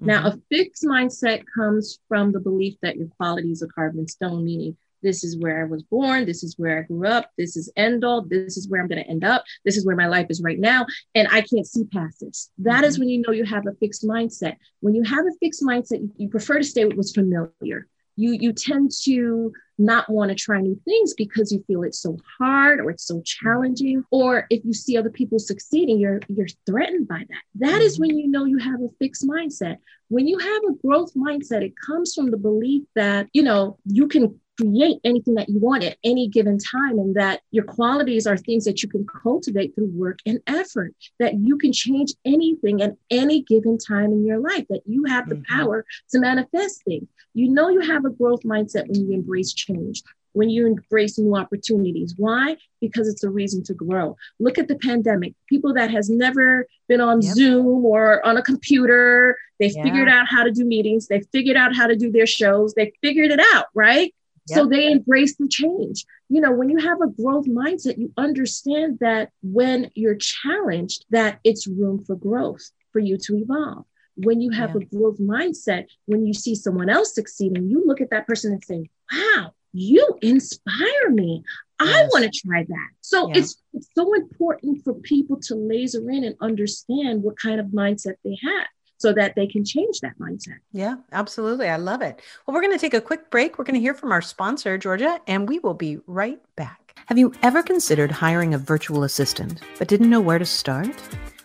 Mm-hmm. 0.00 0.06
Now, 0.06 0.26
a 0.28 0.38
fixed 0.50 0.84
mindset 0.84 1.44
comes 1.54 1.98
from 2.08 2.32
the 2.32 2.40
belief 2.40 2.74
that 2.82 2.96
your 2.96 3.08
qualities 3.08 3.62
are 3.62 3.68
carved 3.68 3.98
in 3.98 4.06
stone, 4.06 4.44
meaning 4.44 4.76
this 5.02 5.24
is 5.24 5.36
where 5.38 5.60
I 5.60 5.64
was 5.64 5.82
born, 5.82 6.26
this 6.26 6.44
is 6.44 6.56
where 6.58 6.78
I 6.78 6.82
grew 6.82 7.06
up, 7.06 7.30
this 7.36 7.56
is 7.56 7.70
end 7.76 8.04
all, 8.04 8.22
this 8.22 8.56
is 8.56 8.68
where 8.68 8.80
I'm 8.80 8.88
going 8.88 9.02
to 9.02 9.10
end 9.10 9.24
up, 9.24 9.44
this 9.64 9.76
is 9.76 9.84
where 9.84 9.96
my 9.96 10.06
life 10.06 10.26
is 10.30 10.40
right 10.42 10.58
now, 10.58 10.86
and 11.14 11.28
I 11.28 11.40
can't 11.40 11.66
see 11.66 11.84
past 11.84 12.20
this. 12.20 12.50
That 12.58 12.76
mm-hmm. 12.76 12.84
is 12.84 12.98
when 12.98 13.08
you 13.08 13.22
know 13.26 13.32
you 13.32 13.44
have 13.44 13.66
a 13.66 13.74
fixed 13.74 14.04
mindset. 14.04 14.56
When 14.80 14.94
you 14.94 15.02
have 15.02 15.26
a 15.26 15.36
fixed 15.40 15.62
mindset, 15.62 16.00
you, 16.00 16.12
you 16.16 16.28
prefer 16.28 16.58
to 16.58 16.64
stay 16.64 16.84
with 16.84 16.96
what's 16.96 17.12
familiar 17.12 17.88
you 18.16 18.32
you 18.32 18.52
tend 18.52 18.90
to 19.04 19.52
not 19.78 20.08
want 20.08 20.30
to 20.30 20.34
try 20.34 20.60
new 20.60 20.78
things 20.84 21.14
because 21.14 21.50
you 21.50 21.64
feel 21.66 21.82
it's 21.82 22.00
so 22.00 22.16
hard 22.38 22.78
or 22.80 22.90
it's 22.90 23.06
so 23.06 23.20
challenging. 23.24 24.04
Or 24.10 24.46
if 24.50 24.64
you 24.64 24.72
see 24.72 24.96
other 24.96 25.10
people 25.10 25.38
succeeding 25.38 25.98
you're 25.98 26.20
you're 26.28 26.48
threatened 26.66 27.08
by 27.08 27.24
that. 27.28 27.42
That 27.66 27.82
is 27.82 27.94
mm-hmm. 27.94 28.02
when 28.02 28.18
you 28.18 28.28
know 28.28 28.44
you 28.44 28.58
have 28.58 28.80
a 28.80 28.88
fixed 28.98 29.26
mindset. 29.26 29.78
When 30.08 30.28
you 30.28 30.38
have 30.38 30.62
a 30.68 30.74
growth 30.86 31.14
mindset 31.14 31.62
it 31.62 31.74
comes 31.86 32.14
from 32.14 32.30
the 32.30 32.36
belief 32.36 32.84
that 32.94 33.28
you 33.32 33.42
know 33.42 33.78
you 33.86 34.08
can 34.08 34.38
create 34.62 34.98
anything 35.04 35.34
that 35.34 35.48
you 35.48 35.58
want 35.58 35.84
at 35.84 35.96
any 36.04 36.28
given 36.28 36.58
time 36.58 36.98
and 36.98 37.14
that 37.14 37.40
your 37.50 37.64
qualities 37.64 38.26
are 38.26 38.36
things 38.36 38.64
that 38.64 38.82
you 38.82 38.88
can 38.88 39.06
cultivate 39.06 39.74
through 39.74 39.88
work 39.88 40.18
and 40.26 40.40
effort 40.46 40.94
that 41.18 41.34
you 41.34 41.56
can 41.58 41.72
change 41.72 42.12
anything 42.24 42.82
at 42.82 42.96
any 43.10 43.42
given 43.42 43.78
time 43.78 44.12
in 44.12 44.24
your 44.24 44.38
life 44.38 44.66
that 44.68 44.82
you 44.86 45.04
have 45.04 45.28
the 45.28 45.34
mm-hmm. 45.36 45.58
power 45.58 45.84
to 46.10 46.18
manifest 46.18 46.82
things 46.84 47.08
you 47.34 47.48
know 47.48 47.68
you 47.68 47.80
have 47.80 48.04
a 48.04 48.10
growth 48.10 48.42
mindset 48.42 48.86
when 48.88 49.08
you 49.08 49.14
embrace 49.14 49.52
change 49.52 50.02
when 50.34 50.48
you 50.48 50.66
embrace 50.66 51.18
new 51.18 51.36
opportunities 51.36 52.14
why 52.16 52.56
because 52.80 53.08
it's 53.08 53.24
a 53.24 53.28
reason 53.28 53.62
to 53.62 53.74
grow 53.74 54.16
look 54.38 54.58
at 54.58 54.68
the 54.68 54.76
pandemic 54.76 55.34
people 55.48 55.74
that 55.74 55.90
has 55.90 56.08
never 56.08 56.66
been 56.88 57.00
on 57.00 57.20
yep. 57.20 57.34
zoom 57.34 57.84
or 57.84 58.24
on 58.26 58.36
a 58.36 58.42
computer 58.42 59.36
they 59.60 59.68
yeah. 59.68 59.82
figured 59.82 60.08
out 60.08 60.26
how 60.28 60.42
to 60.42 60.50
do 60.50 60.64
meetings 60.64 61.06
they 61.06 61.20
figured 61.32 61.56
out 61.56 61.74
how 61.74 61.86
to 61.86 61.96
do 61.96 62.10
their 62.10 62.26
shows 62.26 62.74
they 62.74 62.92
figured 63.02 63.30
it 63.30 63.40
out 63.54 63.66
right 63.74 64.14
Yep. 64.48 64.58
So 64.58 64.66
they 64.66 64.90
embrace 64.90 65.36
the 65.36 65.48
change. 65.48 66.04
You 66.28 66.40
know, 66.40 66.52
when 66.52 66.68
you 66.68 66.78
have 66.78 67.00
a 67.00 67.06
growth 67.06 67.46
mindset, 67.46 67.98
you 67.98 68.12
understand 68.16 68.98
that 69.00 69.30
when 69.42 69.90
you're 69.94 70.16
challenged, 70.16 71.04
that 71.10 71.38
it's 71.44 71.66
room 71.66 72.02
for 72.04 72.16
growth 72.16 72.70
for 72.92 72.98
you 72.98 73.18
to 73.18 73.36
evolve. 73.36 73.84
When 74.16 74.40
you 74.40 74.50
have 74.50 74.70
yeah. 74.70 74.82
a 74.82 74.96
growth 74.96 75.18
mindset, 75.18 75.86
when 76.06 76.26
you 76.26 76.34
see 76.34 76.54
someone 76.54 76.90
else 76.90 77.14
succeeding, 77.14 77.70
you 77.70 77.84
look 77.86 78.00
at 78.00 78.10
that 78.10 78.26
person 78.26 78.52
and 78.52 78.64
say, 78.64 78.90
wow, 79.12 79.54
you 79.72 80.18
inspire 80.22 81.10
me. 81.10 81.42
Yes. 81.80 81.94
I 81.94 82.08
want 82.12 82.24
to 82.24 82.40
try 82.46 82.64
that. 82.68 82.88
So 83.00 83.28
yeah. 83.28 83.38
it's, 83.38 83.62
it's 83.72 83.88
so 83.94 84.14
important 84.14 84.84
for 84.84 84.94
people 84.94 85.38
to 85.42 85.54
laser 85.54 86.10
in 86.10 86.24
and 86.24 86.36
understand 86.40 87.22
what 87.22 87.38
kind 87.38 87.58
of 87.58 87.66
mindset 87.66 88.14
they 88.24 88.38
have 88.42 88.66
so 89.02 89.12
that 89.12 89.34
they 89.34 89.46
can 89.46 89.64
change 89.64 90.00
that 90.00 90.18
mindset. 90.18 90.58
Yeah, 90.72 90.96
absolutely. 91.10 91.68
I 91.68 91.76
love 91.76 92.02
it. 92.02 92.22
Well, 92.46 92.54
we're 92.54 92.62
going 92.62 92.72
to 92.72 92.78
take 92.78 92.94
a 92.94 93.00
quick 93.00 93.30
break. 93.30 93.58
We're 93.58 93.64
going 93.64 93.74
to 93.74 93.80
hear 93.80 93.94
from 93.94 94.12
our 94.12 94.22
sponsor, 94.22 94.78
Georgia, 94.78 95.20
and 95.26 95.48
we 95.48 95.58
will 95.58 95.74
be 95.74 95.98
right 96.06 96.40
back. 96.56 96.94
Have 97.06 97.18
you 97.18 97.32
ever 97.42 97.62
considered 97.62 98.12
hiring 98.12 98.54
a 98.54 98.58
virtual 98.58 99.02
assistant 99.02 99.60
but 99.78 99.88
didn't 99.88 100.08
know 100.08 100.20
where 100.20 100.38
to 100.38 100.46
start? 100.46 100.94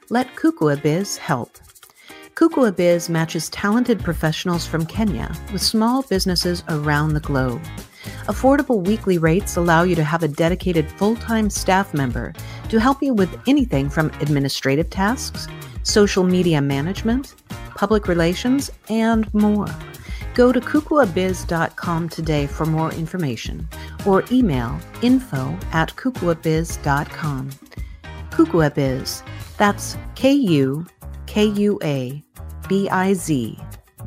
Let 0.10 0.36
Kukua 0.36 1.18
help. 1.18 1.58
Kukua 2.36 3.10
matches 3.10 3.50
talented 3.50 4.00
professionals 4.00 4.68
from 4.68 4.86
Kenya 4.86 5.32
with 5.52 5.62
small 5.64 6.04
businesses 6.04 6.64
around 6.70 7.14
the 7.14 7.20
globe. 7.20 7.64
Affordable 8.28 8.86
weekly 8.86 9.18
rates 9.18 9.56
allow 9.56 9.82
you 9.82 9.96
to 9.96 10.04
have 10.04 10.22
a 10.22 10.28
dedicated 10.28 10.90
full 10.92 11.16
time 11.16 11.50
staff 11.50 11.96
member 11.96 12.34
to 12.70 12.80
help 12.80 13.02
you 13.02 13.16
with 13.16 13.42
anything 13.48 13.90
from 13.90 14.12
administrative 14.22 14.90
tasks, 14.90 15.48
social 15.88 16.24
media 16.24 16.62
management, 16.62 17.36
public 17.76 18.08
relations, 18.08 18.70
and 18.90 19.34
more. 19.34 19.68
Go 20.34 20.52
to 20.52 20.60
kukuabiz.com 20.60 22.10
today 22.10 22.46
for 22.46 22.66
more 22.66 22.92
information 22.94 23.68
or 24.06 24.24
email 24.32 24.80
info 25.02 25.58
at 25.72 25.96
kukuabiz.com. 25.96 27.50
Kukua 28.30 29.24
that's 29.58 29.98
K 30.14 30.32
U 30.32 30.86
K 31.26 31.46
U 31.46 31.80
A 31.84 32.24
B 32.68 32.88
I 32.90 33.14
Z 33.14 33.58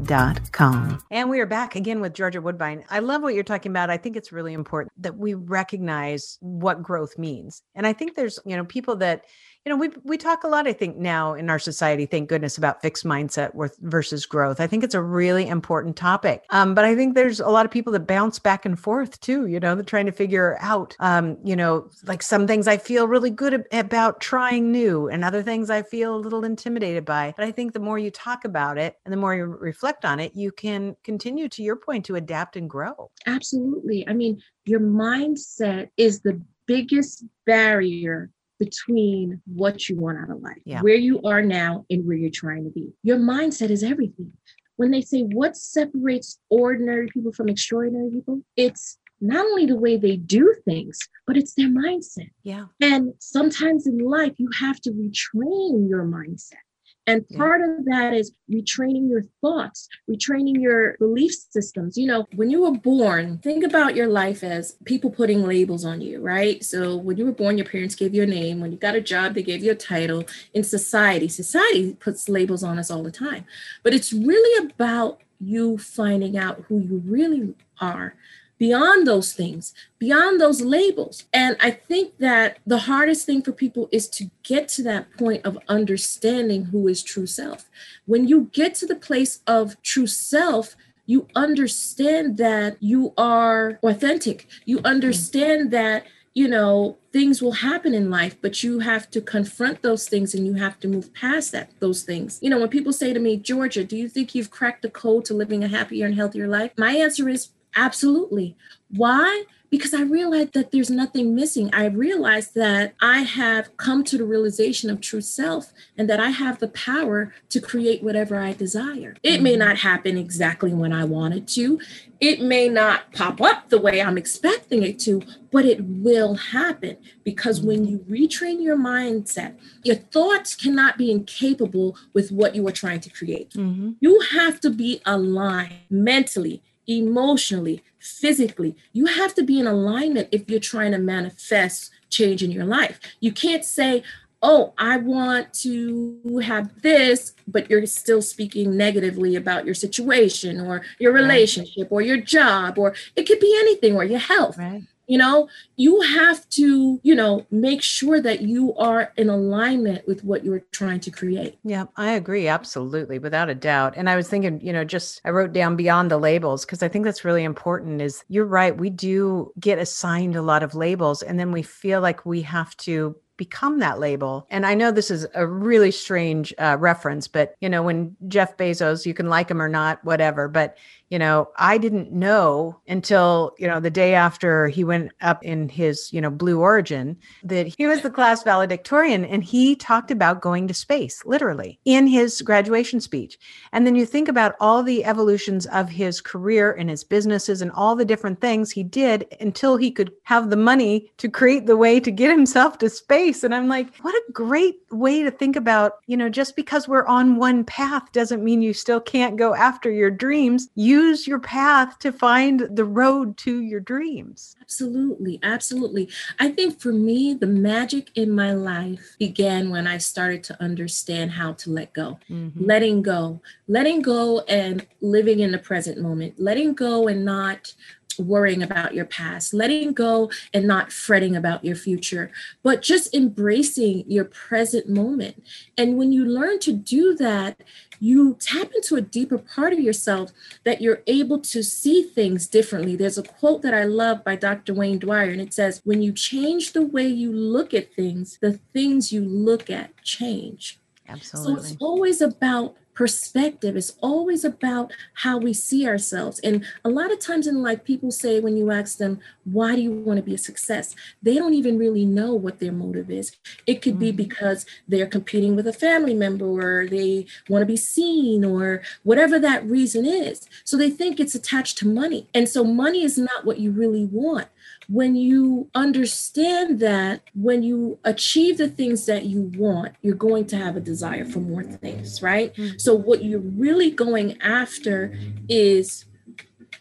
dot 0.04 0.52
com. 0.52 1.02
And 1.10 1.28
we 1.28 1.40
are 1.40 1.46
back 1.46 1.74
again 1.74 2.00
with 2.00 2.14
Georgia 2.14 2.40
Woodbine. 2.40 2.84
I 2.90 3.00
love 3.00 3.22
what 3.22 3.34
you're 3.34 3.42
talking 3.42 3.72
about. 3.72 3.90
I 3.90 3.96
think 3.96 4.16
it's 4.16 4.32
really 4.32 4.52
important 4.52 4.92
that 4.98 5.16
we 5.16 5.34
recognize 5.34 6.38
what 6.40 6.82
growth 6.82 7.18
means. 7.18 7.62
And 7.74 7.86
I 7.86 7.92
think 7.92 8.14
there's, 8.14 8.38
you 8.44 8.56
know, 8.56 8.64
people 8.64 8.96
that 8.96 9.24
you 9.64 9.70
know, 9.70 9.76
we 9.76 9.90
we 10.04 10.16
talk 10.16 10.44
a 10.44 10.48
lot, 10.48 10.66
I 10.66 10.72
think, 10.72 10.96
now 10.96 11.34
in 11.34 11.50
our 11.50 11.58
society, 11.58 12.06
thank 12.06 12.30
goodness, 12.30 12.56
about 12.56 12.80
fixed 12.80 13.04
mindset 13.04 13.50
versus 13.80 14.24
growth. 14.24 14.58
I 14.58 14.66
think 14.66 14.82
it's 14.82 14.94
a 14.94 15.02
really 15.02 15.46
important 15.48 15.96
topic. 15.96 16.44
Um, 16.48 16.74
but 16.74 16.86
I 16.86 16.94
think 16.96 17.14
there's 17.14 17.40
a 17.40 17.48
lot 17.48 17.66
of 17.66 17.70
people 17.70 17.92
that 17.92 18.06
bounce 18.06 18.38
back 18.38 18.64
and 18.64 18.78
forth 18.78 19.20
too, 19.20 19.46
you 19.46 19.60
know, 19.60 19.74
they're 19.74 19.84
trying 19.84 20.06
to 20.06 20.12
figure 20.12 20.56
out, 20.60 20.96
um, 20.98 21.36
you 21.44 21.54
know, 21.54 21.90
like 22.04 22.22
some 22.22 22.46
things 22.46 22.66
I 22.66 22.78
feel 22.78 23.06
really 23.06 23.28
good 23.28 23.66
about 23.72 24.20
trying 24.20 24.72
new 24.72 25.08
and 25.08 25.24
other 25.24 25.42
things 25.42 25.68
I 25.68 25.82
feel 25.82 26.16
a 26.16 26.16
little 26.16 26.44
intimidated 26.44 27.04
by. 27.04 27.34
But 27.36 27.44
I 27.44 27.52
think 27.52 27.74
the 27.74 27.80
more 27.80 27.98
you 27.98 28.10
talk 28.10 28.46
about 28.46 28.78
it 28.78 28.96
and 29.04 29.12
the 29.12 29.18
more 29.18 29.34
you 29.34 29.44
reflect 29.44 30.06
on 30.06 30.20
it, 30.20 30.34
you 30.34 30.52
can 30.52 30.96
continue 31.04 31.50
to 31.50 31.62
your 31.62 31.76
point 31.76 32.06
to 32.06 32.16
adapt 32.16 32.56
and 32.56 32.70
grow. 32.70 33.10
Absolutely. 33.26 34.08
I 34.08 34.14
mean, 34.14 34.40
your 34.64 34.80
mindset 34.80 35.90
is 35.98 36.20
the 36.20 36.40
biggest 36.66 37.24
barrier 37.44 38.30
between 38.60 39.40
what 39.46 39.88
you 39.88 39.96
want 39.96 40.18
out 40.18 40.30
of 40.30 40.40
life, 40.42 40.62
yeah. 40.64 40.80
where 40.82 40.94
you 40.94 41.20
are 41.22 41.42
now 41.42 41.84
and 41.90 42.06
where 42.06 42.16
you're 42.16 42.30
trying 42.30 42.62
to 42.62 42.70
be. 42.70 42.92
Your 43.02 43.16
mindset 43.16 43.70
is 43.70 43.82
everything. 43.82 44.32
When 44.76 44.90
they 44.92 45.00
say 45.00 45.22
what 45.22 45.56
separates 45.56 46.38
ordinary 46.50 47.08
people 47.08 47.32
from 47.32 47.48
extraordinary 47.48 48.10
people, 48.10 48.42
it's 48.56 48.98
not 49.20 49.44
only 49.44 49.66
the 49.66 49.76
way 49.76 49.96
they 49.96 50.16
do 50.16 50.54
things, 50.64 50.98
but 51.26 51.36
it's 51.36 51.54
their 51.54 51.68
mindset. 51.68 52.30
Yeah. 52.42 52.66
And 52.80 53.14
sometimes 53.18 53.86
in 53.86 53.98
life, 53.98 54.34
you 54.36 54.48
have 54.58 54.80
to 54.82 54.90
retrain 54.90 55.88
your 55.88 56.04
mindset. 56.04 56.64
And 57.10 57.28
part 57.30 57.60
of 57.60 57.84
that 57.86 58.14
is 58.14 58.32
retraining 58.50 59.08
your 59.08 59.22
thoughts, 59.40 59.88
retraining 60.08 60.60
your 60.60 60.96
belief 60.98 61.32
systems. 61.50 61.98
You 61.98 62.06
know, 62.06 62.26
when 62.36 62.50
you 62.50 62.62
were 62.62 62.78
born, 62.78 63.38
think 63.38 63.64
about 63.64 63.96
your 63.96 64.06
life 64.06 64.44
as 64.44 64.76
people 64.84 65.10
putting 65.10 65.44
labels 65.44 65.84
on 65.84 66.00
you, 66.00 66.20
right? 66.20 66.64
So 66.64 66.96
when 66.96 67.16
you 67.16 67.24
were 67.26 67.32
born, 67.32 67.58
your 67.58 67.66
parents 67.66 67.94
gave 67.94 68.14
you 68.14 68.22
a 68.22 68.26
name. 68.26 68.60
When 68.60 68.70
you 68.70 68.78
got 68.78 68.94
a 68.94 69.00
job, 69.00 69.34
they 69.34 69.42
gave 69.42 69.64
you 69.64 69.72
a 69.72 69.76
title. 69.76 70.24
In 70.54 70.62
society, 70.62 71.28
society 71.28 71.94
puts 71.94 72.28
labels 72.28 72.62
on 72.62 72.78
us 72.78 72.90
all 72.90 73.02
the 73.02 73.10
time. 73.10 73.44
But 73.82 73.94
it's 73.94 74.12
really 74.12 74.66
about 74.66 75.20
you 75.40 75.78
finding 75.78 76.36
out 76.36 76.64
who 76.68 76.78
you 76.78 77.02
really 77.04 77.54
are 77.80 78.14
beyond 78.60 79.06
those 79.06 79.32
things, 79.32 79.72
beyond 79.98 80.38
those 80.38 80.60
labels. 80.60 81.24
And 81.32 81.56
I 81.60 81.70
think 81.70 82.18
that 82.18 82.58
the 82.66 82.80
hardest 82.80 83.24
thing 83.24 83.40
for 83.40 83.52
people 83.52 83.88
is 83.90 84.06
to 84.10 84.30
get 84.42 84.68
to 84.68 84.82
that 84.82 85.10
point 85.16 85.46
of 85.46 85.58
understanding 85.66 86.66
who 86.66 86.86
is 86.86 87.02
true 87.02 87.26
self. 87.26 87.70
When 88.04 88.28
you 88.28 88.50
get 88.52 88.74
to 88.76 88.86
the 88.86 88.94
place 88.94 89.40
of 89.46 89.80
true 89.82 90.06
self, 90.06 90.76
you 91.06 91.26
understand 91.34 92.36
that 92.36 92.76
you 92.80 93.14
are 93.16 93.80
authentic. 93.82 94.46
You 94.66 94.80
understand 94.84 95.70
that 95.70 96.04
you 96.34 96.46
know 96.46 96.96
things 97.12 97.42
will 97.42 97.50
happen 97.50 97.92
in 97.92 98.08
life 98.08 98.36
but 98.40 98.62
you 98.62 98.78
have 98.78 99.10
to 99.10 99.20
confront 99.20 99.82
those 99.82 100.08
things 100.08 100.32
and 100.32 100.46
you 100.46 100.54
have 100.54 100.78
to 100.78 100.86
move 100.86 101.12
past 101.12 101.50
that 101.50 101.72
those 101.80 102.04
things 102.04 102.38
you 102.40 102.48
know 102.48 102.60
when 102.60 102.68
people 102.68 102.92
say 102.92 103.12
to 103.12 103.18
me 103.18 103.36
georgia 103.36 103.82
do 103.82 103.96
you 103.96 104.08
think 104.08 104.32
you've 104.32 104.48
cracked 104.48 104.82
the 104.82 104.88
code 104.88 105.24
to 105.24 105.34
living 105.34 105.64
a 105.64 105.66
happier 105.66 106.06
and 106.06 106.14
healthier 106.14 106.46
life 106.46 106.70
my 106.78 106.92
answer 106.92 107.28
is 107.28 107.48
Absolutely. 107.76 108.56
Why? 108.90 109.44
Because 109.70 109.94
I 109.94 110.02
realized 110.02 110.52
that 110.54 110.72
there's 110.72 110.90
nothing 110.90 111.32
missing. 111.32 111.72
I 111.72 111.84
realized 111.86 112.56
that 112.56 112.94
I 113.00 113.20
have 113.20 113.76
come 113.76 114.02
to 114.02 114.18
the 114.18 114.24
realization 114.24 114.90
of 114.90 115.00
true 115.00 115.20
self 115.20 115.72
and 115.96 116.10
that 116.10 116.18
I 116.18 116.30
have 116.30 116.58
the 116.58 116.68
power 116.68 117.32
to 117.50 117.60
create 117.60 118.02
whatever 118.02 118.36
I 118.36 118.52
desire. 118.52 119.14
It 119.22 119.40
may 119.40 119.52
mm-hmm. 119.52 119.60
not 119.60 119.78
happen 119.78 120.18
exactly 120.18 120.74
when 120.74 120.92
I 120.92 121.04
want 121.04 121.34
it 121.34 121.46
to. 121.48 121.78
It 122.18 122.42
may 122.42 122.68
not 122.68 123.12
pop 123.12 123.40
up 123.40 123.68
the 123.68 123.80
way 123.80 124.02
I'm 124.02 124.18
expecting 124.18 124.82
it 124.82 124.98
to, 125.00 125.22
but 125.52 125.64
it 125.64 125.84
will 125.84 126.34
happen 126.34 126.96
because 127.22 127.60
when 127.60 127.86
you 127.86 127.98
retrain 128.10 128.60
your 128.60 128.76
mindset, 128.76 129.54
your 129.84 129.96
thoughts 129.96 130.56
cannot 130.56 130.98
be 130.98 131.12
incapable 131.12 131.96
with 132.12 132.32
what 132.32 132.56
you 132.56 132.66
are 132.66 132.72
trying 132.72 133.00
to 133.00 133.10
create. 133.10 133.50
Mm-hmm. 133.50 133.92
You 134.00 134.20
have 134.32 134.58
to 134.60 134.70
be 134.70 135.00
aligned 135.06 135.74
mentally 135.88 136.60
emotionally, 136.86 137.82
physically. 137.98 138.76
You 138.92 139.06
have 139.06 139.34
to 139.34 139.42
be 139.42 139.60
in 139.60 139.66
alignment 139.66 140.28
if 140.32 140.48
you're 140.48 140.60
trying 140.60 140.92
to 140.92 140.98
manifest 140.98 141.90
change 142.08 142.42
in 142.42 142.50
your 142.50 142.64
life. 142.64 143.00
You 143.20 143.32
can't 143.32 143.64
say, 143.64 144.02
oh, 144.42 144.72
I 144.78 144.96
want 144.96 145.52
to 145.54 146.38
have 146.42 146.80
this, 146.82 147.34
but 147.46 147.68
you're 147.68 147.84
still 147.86 148.22
speaking 148.22 148.76
negatively 148.76 149.36
about 149.36 149.66
your 149.66 149.74
situation 149.74 150.60
or 150.60 150.82
your 150.98 151.12
relationship 151.12 151.84
right. 151.84 151.92
or 151.92 152.00
your 152.00 152.16
job, 152.16 152.78
or 152.78 152.94
it 153.16 153.24
could 153.24 153.40
be 153.40 153.54
anything 153.60 153.96
or 153.96 154.04
your 154.04 154.18
health. 154.18 154.56
Right 154.56 154.82
you 155.10 155.18
know 155.18 155.48
you 155.76 156.00
have 156.00 156.48
to 156.50 157.00
you 157.02 157.14
know 157.14 157.44
make 157.50 157.82
sure 157.82 158.20
that 158.20 158.42
you 158.42 158.74
are 158.76 159.12
in 159.16 159.28
alignment 159.28 160.06
with 160.06 160.22
what 160.22 160.44
you're 160.44 160.62
trying 160.70 161.00
to 161.00 161.10
create. 161.10 161.58
Yeah 161.64 161.86
i 161.96 162.12
agree 162.12 162.46
absolutely 162.46 163.18
without 163.18 163.50
a 163.50 163.54
doubt. 163.54 163.94
And 163.96 164.08
i 164.08 164.14
was 164.14 164.28
thinking 164.28 164.60
you 164.60 164.72
know 164.72 164.84
just 164.84 165.20
i 165.24 165.30
wrote 165.30 165.52
down 165.52 165.74
beyond 165.74 166.10
the 166.10 166.18
labels 166.18 166.64
because 166.64 166.82
i 166.82 166.88
think 166.88 167.04
that's 167.04 167.24
really 167.24 167.42
important 167.42 168.00
is 168.00 168.22
you're 168.28 168.46
right 168.46 168.76
we 168.76 168.88
do 168.88 169.52
get 169.58 169.78
assigned 169.78 170.36
a 170.36 170.42
lot 170.42 170.62
of 170.62 170.74
labels 170.74 171.22
and 171.22 171.38
then 171.40 171.50
we 171.50 171.62
feel 171.62 172.00
like 172.00 172.24
we 172.24 172.42
have 172.42 172.76
to 172.76 173.16
become 173.40 173.78
that 173.78 173.98
label. 173.98 174.46
And 174.50 174.66
I 174.66 174.74
know 174.74 174.92
this 174.92 175.10
is 175.10 175.26
a 175.34 175.46
really 175.46 175.90
strange 175.90 176.52
uh, 176.58 176.76
reference, 176.78 177.26
but 177.26 177.54
you 177.62 177.70
know, 177.70 177.82
when 177.82 178.14
Jeff 178.28 178.58
Bezos, 178.58 179.06
you 179.06 179.14
can 179.14 179.30
like 179.30 179.50
him 179.50 179.62
or 179.62 179.68
not, 179.68 180.04
whatever, 180.04 180.46
but 180.46 180.76
you 181.10 181.18
know, 181.18 181.48
I 181.56 181.76
didn't 181.76 182.12
know 182.12 182.78
until, 182.86 183.56
you 183.58 183.66
know, 183.66 183.80
the 183.80 183.90
day 183.90 184.14
after 184.14 184.68
he 184.68 184.84
went 184.84 185.10
up 185.20 185.42
in 185.42 185.68
his, 185.68 186.12
you 186.12 186.20
know, 186.20 186.30
Blue 186.30 186.60
Origin 186.60 187.16
that 187.42 187.66
he 187.66 187.86
was 187.86 188.02
the 188.02 188.10
class 188.10 188.44
valedictorian 188.44 189.24
and 189.24 189.42
he 189.42 189.74
talked 189.74 190.12
about 190.12 190.40
going 190.40 190.68
to 190.68 190.74
space, 190.74 191.24
literally, 191.24 191.80
in 191.84 192.06
his 192.06 192.40
graduation 192.42 193.00
speech. 193.00 193.38
And 193.72 193.84
then 193.86 193.96
you 193.96 194.06
think 194.06 194.28
about 194.28 194.54
all 194.60 194.84
the 194.84 195.04
evolutions 195.04 195.66
of 195.66 195.88
his 195.88 196.20
career 196.20 196.72
and 196.72 196.88
his 196.88 197.02
businesses 197.02 197.60
and 197.60 197.72
all 197.72 197.96
the 197.96 198.04
different 198.04 198.40
things 198.40 198.70
he 198.70 198.84
did 198.84 199.26
until 199.40 199.76
he 199.76 199.90
could 199.90 200.12
have 200.22 200.48
the 200.48 200.56
money 200.56 201.10
to 201.16 201.28
create 201.28 201.66
the 201.66 201.76
way 201.76 201.98
to 201.98 202.10
get 202.12 202.30
himself 202.30 202.78
to 202.78 202.88
space. 202.88 203.29
And 203.44 203.54
I'm 203.54 203.68
like, 203.68 203.96
what 203.98 204.14
a 204.14 204.32
great 204.32 204.80
way 204.90 205.22
to 205.22 205.30
think 205.30 205.56
about, 205.56 205.98
you 206.06 206.16
know, 206.16 206.28
just 206.28 206.56
because 206.56 206.88
we're 206.88 207.06
on 207.06 207.36
one 207.36 207.64
path 207.64 208.10
doesn't 208.12 208.42
mean 208.42 208.60
you 208.60 208.74
still 208.74 209.00
can't 209.00 209.36
go 209.36 209.54
after 209.54 209.90
your 209.90 210.10
dreams. 210.10 210.68
Use 210.74 211.26
your 211.26 211.38
path 211.38 211.98
to 212.00 212.12
find 212.12 212.68
the 212.72 212.84
road 212.84 213.36
to 213.38 213.62
your 213.62 213.80
dreams. 213.80 214.56
Absolutely. 214.60 215.38
Absolutely. 215.42 216.08
I 216.38 216.50
think 216.50 216.80
for 216.80 216.92
me, 216.92 217.34
the 217.34 217.46
magic 217.46 218.10
in 218.16 218.30
my 218.30 218.52
life 218.52 219.16
began 219.18 219.70
when 219.70 219.86
I 219.86 219.98
started 219.98 220.42
to 220.44 220.62
understand 220.62 221.30
how 221.30 221.52
to 221.54 221.70
let 221.70 221.92
go, 221.92 222.18
mm-hmm. 222.28 222.64
letting 222.64 223.02
go, 223.02 223.40
letting 223.68 224.02
go 224.02 224.40
and 224.40 224.86
living 225.00 225.40
in 225.40 225.52
the 225.52 225.58
present 225.58 225.98
moment, 225.98 226.34
letting 226.38 226.74
go 226.74 227.08
and 227.08 227.24
not 227.24 227.72
worrying 228.18 228.62
about 228.62 228.94
your 228.94 229.04
past, 229.04 229.54
letting 229.54 229.92
go 229.92 230.30
and 230.52 230.66
not 230.66 230.92
fretting 230.92 231.36
about 231.36 231.64
your 231.64 231.76
future, 231.76 232.30
but 232.62 232.82
just 232.82 233.14
embracing 233.14 234.04
your 234.06 234.24
present 234.24 234.88
moment. 234.88 235.42
And 235.78 235.96
when 235.96 236.12
you 236.12 236.24
learn 236.24 236.58
to 236.60 236.72
do 236.72 237.14
that, 237.16 237.62
you 238.00 238.36
tap 238.40 238.70
into 238.74 238.96
a 238.96 239.02
deeper 239.02 239.38
part 239.38 239.72
of 239.72 239.78
yourself 239.78 240.32
that 240.64 240.80
you're 240.80 241.02
able 241.06 241.38
to 241.38 241.62
see 241.62 242.02
things 242.02 242.46
differently. 242.46 242.96
There's 242.96 243.18
a 243.18 243.22
quote 243.22 243.62
that 243.62 243.74
I 243.74 243.84
love 243.84 244.24
by 244.24 244.36
Dr. 244.36 244.72
Wayne 244.72 244.98
Dyer, 244.98 245.30
and 245.30 245.40
it 245.40 245.52
says, 245.52 245.82
When 245.84 246.02
you 246.02 246.12
change 246.12 246.72
the 246.72 246.82
way 246.82 247.06
you 247.06 247.30
look 247.30 247.74
at 247.74 247.92
things, 247.94 248.38
the 248.40 248.58
things 248.72 249.12
you 249.12 249.22
look 249.22 249.68
at 249.68 250.02
change. 250.02 250.78
Absolutely. 251.08 251.62
So 251.62 251.68
it's 251.68 251.76
always 251.80 252.20
about 252.20 252.76
perspective. 252.94 253.76
is 253.76 253.94
always 254.00 254.44
about 254.44 254.92
how 255.14 255.38
we 255.38 255.52
see 255.52 255.86
ourselves. 255.86 256.38
And 256.40 256.64
a 256.84 256.88
lot 256.88 257.12
of 257.12 257.18
times 257.18 257.46
in 257.46 257.62
life, 257.62 257.84
people 257.84 258.10
say 258.10 258.40
when 258.40 258.56
you 258.56 258.70
ask 258.70 258.98
them, 258.98 259.20
why 259.44 259.74
do 259.74 259.82
you 259.82 259.92
want 259.92 260.18
to 260.18 260.22
be 260.22 260.34
a 260.34 260.38
success? 260.38 260.94
They 261.22 261.34
don't 261.36 261.54
even 261.54 261.78
really 261.78 262.04
know 262.04 262.34
what 262.34 262.58
their 262.58 262.72
motive 262.72 263.10
is. 263.10 263.36
It 263.66 263.82
could 263.82 263.94
mm-hmm. 263.94 264.00
be 264.00 264.12
because 264.12 264.66
they're 264.86 265.06
competing 265.06 265.56
with 265.56 265.66
a 265.66 265.72
family 265.72 266.14
member 266.14 266.46
or 266.46 266.86
they 266.86 267.26
want 267.48 267.62
to 267.62 267.66
be 267.66 267.76
seen 267.76 268.44
or 268.44 268.82
whatever 269.02 269.38
that 269.38 269.64
reason 269.64 270.04
is. 270.04 270.48
So 270.64 270.76
they 270.76 270.90
think 270.90 271.18
it's 271.18 271.34
attached 271.34 271.78
to 271.78 271.88
money. 271.88 272.28
And 272.34 272.48
so 272.48 272.64
money 272.64 273.02
is 273.02 273.18
not 273.18 273.44
what 273.44 273.58
you 273.58 273.70
really 273.70 274.04
want 274.04 274.48
when 274.90 275.14
you 275.14 275.70
understand 275.72 276.80
that 276.80 277.22
when 277.34 277.62
you 277.62 278.00
achieve 278.04 278.58
the 278.58 278.68
things 278.68 279.06
that 279.06 279.24
you 279.24 279.42
want, 279.56 279.94
you're 280.02 280.16
going 280.16 280.44
to 280.46 280.56
have 280.56 280.74
a 280.74 280.80
desire 280.80 281.24
for 281.24 281.38
more 281.38 281.62
things, 281.62 282.20
right? 282.22 282.52
Mm-hmm. 282.54 282.76
So, 282.78 282.96
what 282.96 283.22
you're 283.22 283.38
really 283.38 283.92
going 283.92 284.40
after 284.42 285.16
is 285.48 286.06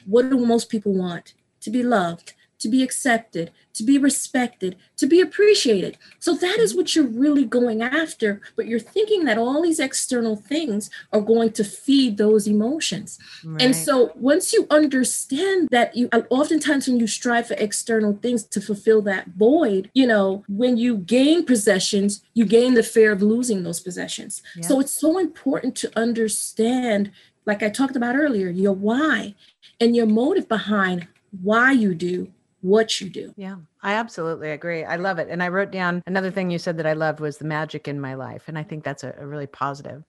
what 0.07 0.27
do 0.27 0.43
most 0.43 0.69
people 0.69 0.93
want? 0.93 1.35
To 1.61 1.69
be 1.69 1.83
loved, 1.83 2.33
to 2.59 2.67
be 2.67 2.83
accepted, 2.83 3.51
to 3.73 3.83
be 3.83 3.97
respected, 3.97 4.75
to 4.97 5.07
be 5.07 5.21
appreciated. 5.21 5.97
So 6.19 6.35
that 6.35 6.59
is 6.59 6.75
what 6.75 6.95
you're 6.95 7.07
really 7.07 7.45
going 7.45 7.81
after, 7.81 8.41
but 8.55 8.67
you're 8.67 8.79
thinking 8.79 9.23
that 9.25 9.37
all 9.37 9.61
these 9.61 9.79
external 9.79 10.35
things 10.35 10.89
are 11.13 11.21
going 11.21 11.53
to 11.53 11.63
feed 11.63 12.17
those 12.17 12.47
emotions. 12.47 13.17
Right. 13.43 13.61
And 13.61 13.75
so 13.75 14.11
once 14.15 14.51
you 14.51 14.67
understand 14.69 15.69
that 15.71 15.95
you 15.95 16.09
uh, 16.11 16.21
oftentimes 16.29 16.87
when 16.87 16.99
you 16.99 17.07
strive 17.07 17.47
for 17.47 17.55
external 17.55 18.19
things 18.21 18.43
to 18.43 18.61
fulfill 18.61 19.01
that 19.03 19.29
void, 19.29 19.89
you 19.93 20.05
know, 20.05 20.43
when 20.49 20.77
you 20.77 20.97
gain 20.97 21.45
possessions, 21.45 22.21
you 22.33 22.45
gain 22.45 22.73
the 22.73 22.83
fear 22.83 23.11
of 23.11 23.21
losing 23.21 23.63
those 23.63 23.79
possessions. 23.79 24.43
Yeah. 24.55 24.67
So 24.67 24.79
it's 24.79 24.91
so 24.91 25.17
important 25.17 25.75
to 25.77 25.91
understand 25.97 27.11
like 27.45 27.63
I 27.63 27.69
talked 27.69 27.95
about 27.95 28.15
earlier, 28.15 28.49
your 28.49 28.73
why 28.73 29.33
and 29.79 29.95
your 29.95 30.05
motive 30.05 30.47
behind 30.47 31.07
why 31.41 31.71
you 31.71 31.95
do 31.95 32.31
what 32.61 32.99
you 32.99 33.09
do. 33.09 33.33
Yeah, 33.37 33.55
I 33.81 33.93
absolutely 33.93 34.51
agree. 34.51 34.83
I 34.83 34.97
love 34.97 35.17
it. 35.19 35.29
And 35.29 35.41
I 35.41 35.47
wrote 35.47 35.71
down 35.71 36.03
another 36.07 36.29
thing 36.29 36.51
you 36.51 36.59
said 36.59 36.77
that 36.77 36.85
I 36.85 36.93
loved 36.93 37.19
was 37.19 37.37
the 37.37 37.45
magic 37.45 37.87
in 37.87 37.99
my 38.01 38.15
life. 38.15 38.43
And 38.47 38.57
I 38.57 38.63
think 38.63 38.83
that's 38.83 39.03
a, 39.03 39.15
a, 39.17 39.25
really 39.25 39.47
positive. 39.47 40.03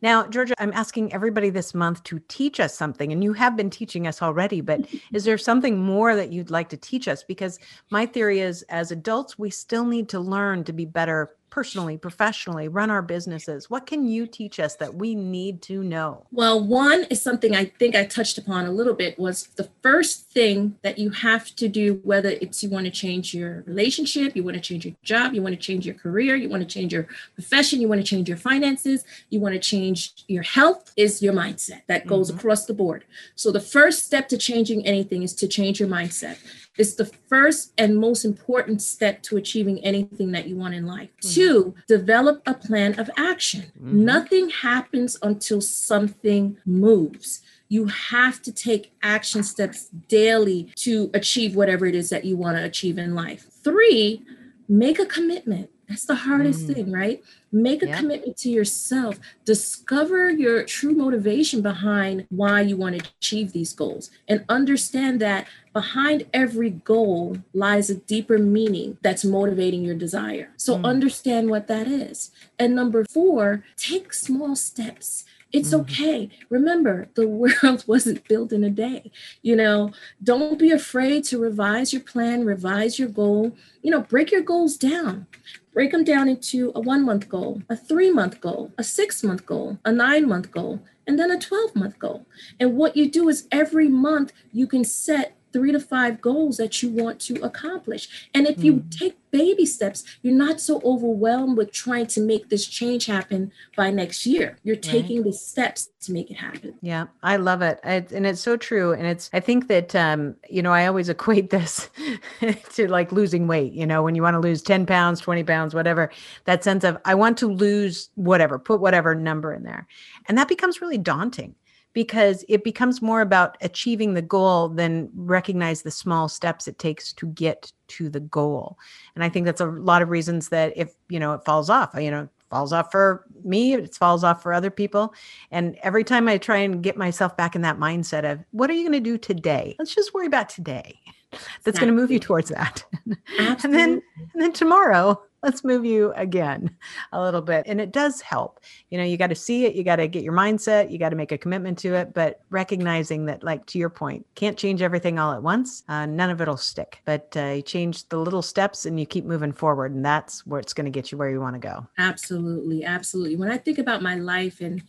Now, 0.00 0.26
Georgia, 0.26 0.54
I'm 0.58 0.72
asking 0.72 1.12
everybody 1.12 1.50
this 1.50 1.74
month 1.74 2.02
to 2.04 2.20
teach 2.28 2.58
us 2.58 2.74
something. 2.74 3.12
And 3.12 3.22
you 3.22 3.32
have 3.34 3.56
been 3.56 3.70
teaching 3.70 4.06
us 4.06 4.20
already, 4.20 4.60
but 4.60 4.86
is 5.12 5.24
there 5.24 5.38
something 5.38 5.78
more 5.78 6.16
that 6.16 6.32
you'd 6.32 6.50
like 6.50 6.68
to 6.70 6.76
teach 6.76 7.06
us? 7.06 7.22
Because 7.22 7.58
my 7.90 8.06
theory 8.06 8.40
is 8.40 8.62
as 8.62 8.90
adults, 8.90 9.38
we 9.38 9.50
still 9.50 9.84
need 9.84 10.08
to 10.08 10.20
learn 10.20 10.64
to 10.64 10.72
be 10.72 10.84
better 10.84 11.36
personally, 11.52 11.98
professionally, 11.98 12.66
run 12.66 12.88
our 12.88 13.02
businesses? 13.02 13.68
What 13.68 13.84
can 13.84 14.08
you 14.08 14.26
teach 14.26 14.58
us 14.58 14.74
that 14.76 14.94
we 14.94 15.14
need 15.14 15.60
to 15.62 15.84
know? 15.84 16.26
Well, 16.32 16.66
one 16.66 17.04
is 17.10 17.20
something 17.20 17.54
I 17.54 17.66
think 17.66 17.94
I 17.94 18.06
touched 18.06 18.38
upon 18.38 18.64
a 18.64 18.70
little 18.70 18.94
bit 18.94 19.18
was 19.18 19.48
the 19.56 19.68
first 19.82 20.30
thing 20.30 20.78
that 20.80 20.98
you 20.98 21.10
have 21.10 21.54
to 21.56 21.68
do, 21.68 22.00
whether 22.04 22.30
it's 22.30 22.62
you 22.62 22.70
want 22.70 22.86
to 22.86 22.90
change 22.90 23.34
your 23.34 23.64
relationship, 23.66 24.34
you 24.34 24.42
want 24.42 24.54
to 24.54 24.62
change 24.62 24.86
your 24.86 24.94
job, 25.02 25.34
you 25.34 25.42
want 25.42 25.54
to 25.54 25.60
change 25.60 25.84
your 25.84 25.94
career, 25.94 26.36
you 26.36 26.48
want 26.48 26.62
to 26.62 26.74
change 26.74 26.90
your 26.90 27.06
profession, 27.34 27.82
you 27.82 27.88
want 27.88 28.00
to 28.00 28.06
change 28.06 28.30
your 28.30 28.38
finances, 28.38 29.04
you 29.28 29.38
want 29.38 29.52
to 29.52 29.60
change 29.60 30.24
your 30.28 30.42
health, 30.42 30.90
is 30.96 31.20
your 31.20 31.34
mindset 31.34 31.82
that 31.86 32.06
goes 32.06 32.30
mm-hmm. 32.30 32.38
across 32.38 32.64
the 32.64 32.72
board. 32.72 33.04
So 33.34 33.52
the 33.52 33.60
first 33.60 34.06
step 34.06 34.26
to 34.30 34.38
changing 34.38 34.86
anything 34.86 35.22
is 35.22 35.34
to 35.34 35.46
change 35.46 35.80
your 35.80 35.90
mindset. 35.90 36.38
It's 36.78 36.94
the 36.94 37.04
first 37.04 37.72
and 37.76 37.98
most 37.98 38.24
important 38.24 38.80
step 38.80 39.22
to 39.24 39.36
achieving 39.36 39.78
anything 39.84 40.32
that 40.32 40.48
you 40.48 40.56
want 40.56 40.74
in 40.74 40.86
life. 40.86 41.10
Mm-hmm. 41.22 41.34
Two, 41.34 41.74
develop 41.86 42.42
a 42.46 42.54
plan 42.54 42.98
of 42.98 43.10
action. 43.16 43.64
Mm-hmm. 43.78 44.04
Nothing 44.04 44.48
happens 44.48 45.18
until 45.22 45.60
something 45.60 46.56
moves. 46.64 47.42
You 47.68 47.86
have 47.86 48.40
to 48.42 48.52
take 48.52 48.92
action 49.02 49.42
steps 49.42 49.88
daily 50.08 50.72
to 50.76 51.10
achieve 51.14 51.56
whatever 51.56 51.86
it 51.86 51.94
is 51.94 52.10
that 52.10 52.24
you 52.24 52.36
want 52.36 52.56
to 52.56 52.64
achieve 52.64 52.98
in 52.98 53.14
life. 53.14 53.48
Three, 53.62 54.22
make 54.68 54.98
a 54.98 55.06
commitment. 55.06 55.70
That's 55.88 56.04
the 56.04 56.14
hardest 56.14 56.66
mm. 56.66 56.74
thing, 56.74 56.92
right? 56.92 57.22
Make 57.50 57.82
a 57.82 57.88
yeah. 57.88 57.98
commitment 57.98 58.36
to 58.38 58.50
yourself. 58.50 59.18
Discover 59.44 60.30
your 60.30 60.64
true 60.64 60.94
motivation 60.94 61.60
behind 61.60 62.26
why 62.30 62.62
you 62.62 62.76
want 62.76 62.98
to 62.98 63.10
achieve 63.20 63.52
these 63.52 63.72
goals 63.72 64.10
and 64.26 64.44
understand 64.48 65.20
that 65.20 65.46
behind 65.72 66.26
every 66.32 66.70
goal 66.70 67.38
lies 67.52 67.90
a 67.90 67.96
deeper 67.96 68.38
meaning 68.38 68.96
that's 69.02 69.24
motivating 69.24 69.82
your 69.82 69.96
desire. 69.96 70.50
So 70.56 70.78
mm. 70.78 70.84
understand 70.84 71.50
what 71.50 71.66
that 71.66 71.86
is. 71.86 72.30
And 72.58 72.74
number 72.74 73.04
four, 73.04 73.64
take 73.76 74.14
small 74.14 74.56
steps. 74.56 75.24
It's 75.52 75.70
mm-hmm. 75.70 75.80
okay. 75.80 76.30
Remember, 76.48 77.08
the 77.14 77.28
world 77.62 77.84
wasn't 77.86 78.26
built 78.28 78.52
in 78.52 78.64
a 78.64 78.70
day. 78.70 79.10
You 79.42 79.56
know, 79.56 79.92
don't 80.22 80.58
be 80.58 80.70
afraid 80.70 81.24
to 81.24 81.38
revise 81.38 81.92
your 81.92 82.02
plan, 82.02 82.44
revise 82.44 82.98
your 82.98 83.08
goal. 83.08 83.52
You 83.82 83.90
know, 83.90 84.00
break 84.00 84.30
your 84.32 84.42
goals 84.42 84.76
down 84.76 85.26
break 85.72 85.90
them 85.90 86.04
down 86.04 86.28
into 86.28 86.70
a 86.74 86.80
one 86.80 87.02
month 87.02 87.28
goal, 87.30 87.62
a 87.70 87.74
three 87.76 88.10
month 88.10 88.42
goal, 88.42 88.70
a 88.76 88.84
six 88.84 89.22
month 89.22 89.46
goal, 89.46 89.78
a 89.84 89.90
nine 89.90 90.28
month 90.28 90.50
goal, 90.50 90.82
and 91.06 91.18
then 91.18 91.30
a 91.30 91.38
12 91.38 91.74
month 91.74 91.98
goal. 91.98 92.26
And 92.60 92.76
what 92.76 92.96
you 92.96 93.10
do 93.10 93.28
is 93.28 93.48
every 93.50 93.88
month 93.88 94.32
you 94.52 94.66
can 94.66 94.84
set 94.84 95.36
three 95.52 95.72
to 95.72 95.80
five 95.80 96.20
goals 96.20 96.56
that 96.56 96.82
you 96.82 96.90
want 96.90 97.20
to 97.20 97.34
accomplish. 97.42 98.28
And 98.34 98.46
if 98.46 98.62
you 98.62 98.74
mm. 98.74 98.98
take 98.98 99.16
baby 99.30 99.64
steps, 99.64 100.04
you're 100.22 100.34
not 100.34 100.60
so 100.60 100.80
overwhelmed 100.84 101.56
with 101.56 101.72
trying 101.72 102.06
to 102.06 102.20
make 102.20 102.50
this 102.50 102.66
change 102.66 103.06
happen 103.06 103.50
by 103.76 103.90
next 103.90 104.26
year. 104.26 104.58
You're 104.62 104.76
taking 104.76 105.18
right. 105.18 105.26
the 105.26 105.32
steps 105.32 105.88
to 106.02 106.12
make 106.12 106.30
it 106.30 106.34
happen. 106.34 106.74
Yeah, 106.82 107.06
I 107.22 107.36
love 107.36 107.62
it. 107.62 107.80
I, 107.82 108.04
and 108.14 108.26
it's 108.26 108.40
so 108.40 108.56
true. 108.56 108.92
And 108.92 109.06
it's, 109.06 109.30
I 109.32 109.40
think 109.40 109.68
that, 109.68 109.94
um, 109.94 110.36
you 110.48 110.62
know, 110.62 110.72
I 110.72 110.86
always 110.86 111.08
equate 111.22 111.50
this 111.50 111.88
to 112.74 112.88
like 112.88 113.10
losing 113.10 113.46
weight, 113.46 113.72
you 113.72 113.86
know, 113.86 114.02
when 114.02 114.14
you 114.14 114.22
want 114.22 114.34
to 114.34 114.40
lose 114.40 114.62
10 114.62 114.86
pounds, 114.86 115.20
20 115.20 115.44
pounds, 115.44 115.74
whatever, 115.74 116.10
that 116.44 116.62
sense 116.62 116.84
of, 116.84 116.98
I 117.04 117.14
want 117.14 117.38
to 117.38 117.46
lose 117.46 118.10
whatever, 118.14 118.58
put 118.58 118.80
whatever 118.80 119.14
number 119.14 119.54
in 119.54 119.62
there. 119.62 119.86
And 120.28 120.36
that 120.36 120.48
becomes 120.48 120.80
really 120.80 120.98
daunting 120.98 121.54
because 121.92 122.44
it 122.48 122.64
becomes 122.64 123.02
more 123.02 123.20
about 123.20 123.56
achieving 123.60 124.14
the 124.14 124.22
goal 124.22 124.68
than 124.68 125.10
recognize 125.14 125.82
the 125.82 125.90
small 125.90 126.28
steps 126.28 126.66
it 126.66 126.78
takes 126.78 127.12
to 127.14 127.26
get 127.26 127.72
to 127.88 128.08
the 128.08 128.20
goal. 128.20 128.78
And 129.14 129.22
I 129.22 129.28
think 129.28 129.46
that's 129.46 129.60
a 129.60 129.66
lot 129.66 130.02
of 130.02 130.08
reasons 130.08 130.48
that 130.48 130.72
if, 130.76 130.94
you 131.08 131.20
know, 131.20 131.34
it 131.34 131.44
falls 131.44 131.68
off, 131.68 131.90
you 131.96 132.10
know, 132.10 132.28
falls 132.50 132.72
off 132.72 132.90
for 132.92 133.24
me, 133.44 133.74
it 133.74 133.94
falls 133.94 134.24
off 134.24 134.42
for 134.42 134.52
other 134.52 134.70
people. 134.70 135.14
And 135.50 135.76
every 135.82 136.04
time 136.04 136.28
I 136.28 136.38
try 136.38 136.58
and 136.58 136.82
get 136.82 136.96
myself 136.96 137.36
back 137.36 137.54
in 137.54 137.62
that 137.62 137.78
mindset 137.78 138.30
of 138.30 138.40
what 138.50 138.70
are 138.70 138.74
you 138.74 138.82
going 138.82 138.92
to 138.92 139.10
do 139.10 139.16
today? 139.16 139.74
Let's 139.78 139.94
just 139.94 140.12
worry 140.12 140.26
about 140.26 140.48
today. 140.48 140.98
That's 141.32 141.78
exactly. 141.78 141.80
going 141.80 141.96
to 141.96 142.00
move 142.00 142.10
you 142.10 142.18
towards 142.18 142.50
that. 142.50 142.84
and 143.38 143.74
then 143.74 144.02
and 144.32 144.42
then 144.42 144.52
tomorrow 144.52 145.20
let's 145.42 145.64
move 145.64 145.84
you 145.84 146.12
again 146.12 146.74
a 147.12 147.20
little 147.20 147.42
bit. 147.42 147.64
And 147.66 147.80
it 147.80 147.92
does 147.92 148.20
help. 148.20 148.60
You 148.90 148.98
know, 148.98 149.04
you 149.04 149.16
got 149.16 149.28
to 149.28 149.34
see 149.34 149.64
it, 149.64 149.74
you 149.74 149.82
got 149.82 149.96
to 149.96 150.06
get 150.06 150.22
your 150.22 150.32
mindset, 150.32 150.90
you 150.90 150.98
got 150.98 151.08
to 151.08 151.16
make 151.16 151.32
a 151.32 151.38
commitment 151.38 151.78
to 151.78 151.94
it, 151.94 152.14
but 152.14 152.40
recognizing 152.50 153.26
that, 153.26 153.42
like 153.42 153.66
to 153.66 153.78
your 153.78 153.90
point, 153.90 154.24
can't 154.34 154.56
change 154.56 154.82
everything 154.82 155.18
all 155.18 155.32
at 155.32 155.42
once. 155.42 155.82
Uh, 155.88 156.06
none 156.06 156.30
of 156.30 156.40
it'll 156.40 156.56
stick, 156.56 157.00
but 157.04 157.36
uh, 157.36 157.46
you 157.56 157.62
change 157.62 158.08
the 158.08 158.18
little 158.18 158.42
steps 158.42 158.86
and 158.86 158.98
you 159.00 159.06
keep 159.06 159.24
moving 159.24 159.52
forward. 159.52 159.94
And 159.94 160.04
that's 160.04 160.46
where 160.46 160.60
it's 160.60 160.72
going 160.72 160.84
to 160.84 160.90
get 160.90 161.10
you 161.10 161.18
where 161.18 161.30
you 161.30 161.40
want 161.40 161.54
to 161.54 161.60
go. 161.60 161.86
Absolutely. 161.98 162.84
Absolutely. 162.84 163.36
When 163.36 163.50
I 163.50 163.58
think 163.58 163.78
about 163.78 164.02
my 164.02 164.14
life 164.14 164.60
and 164.60 164.82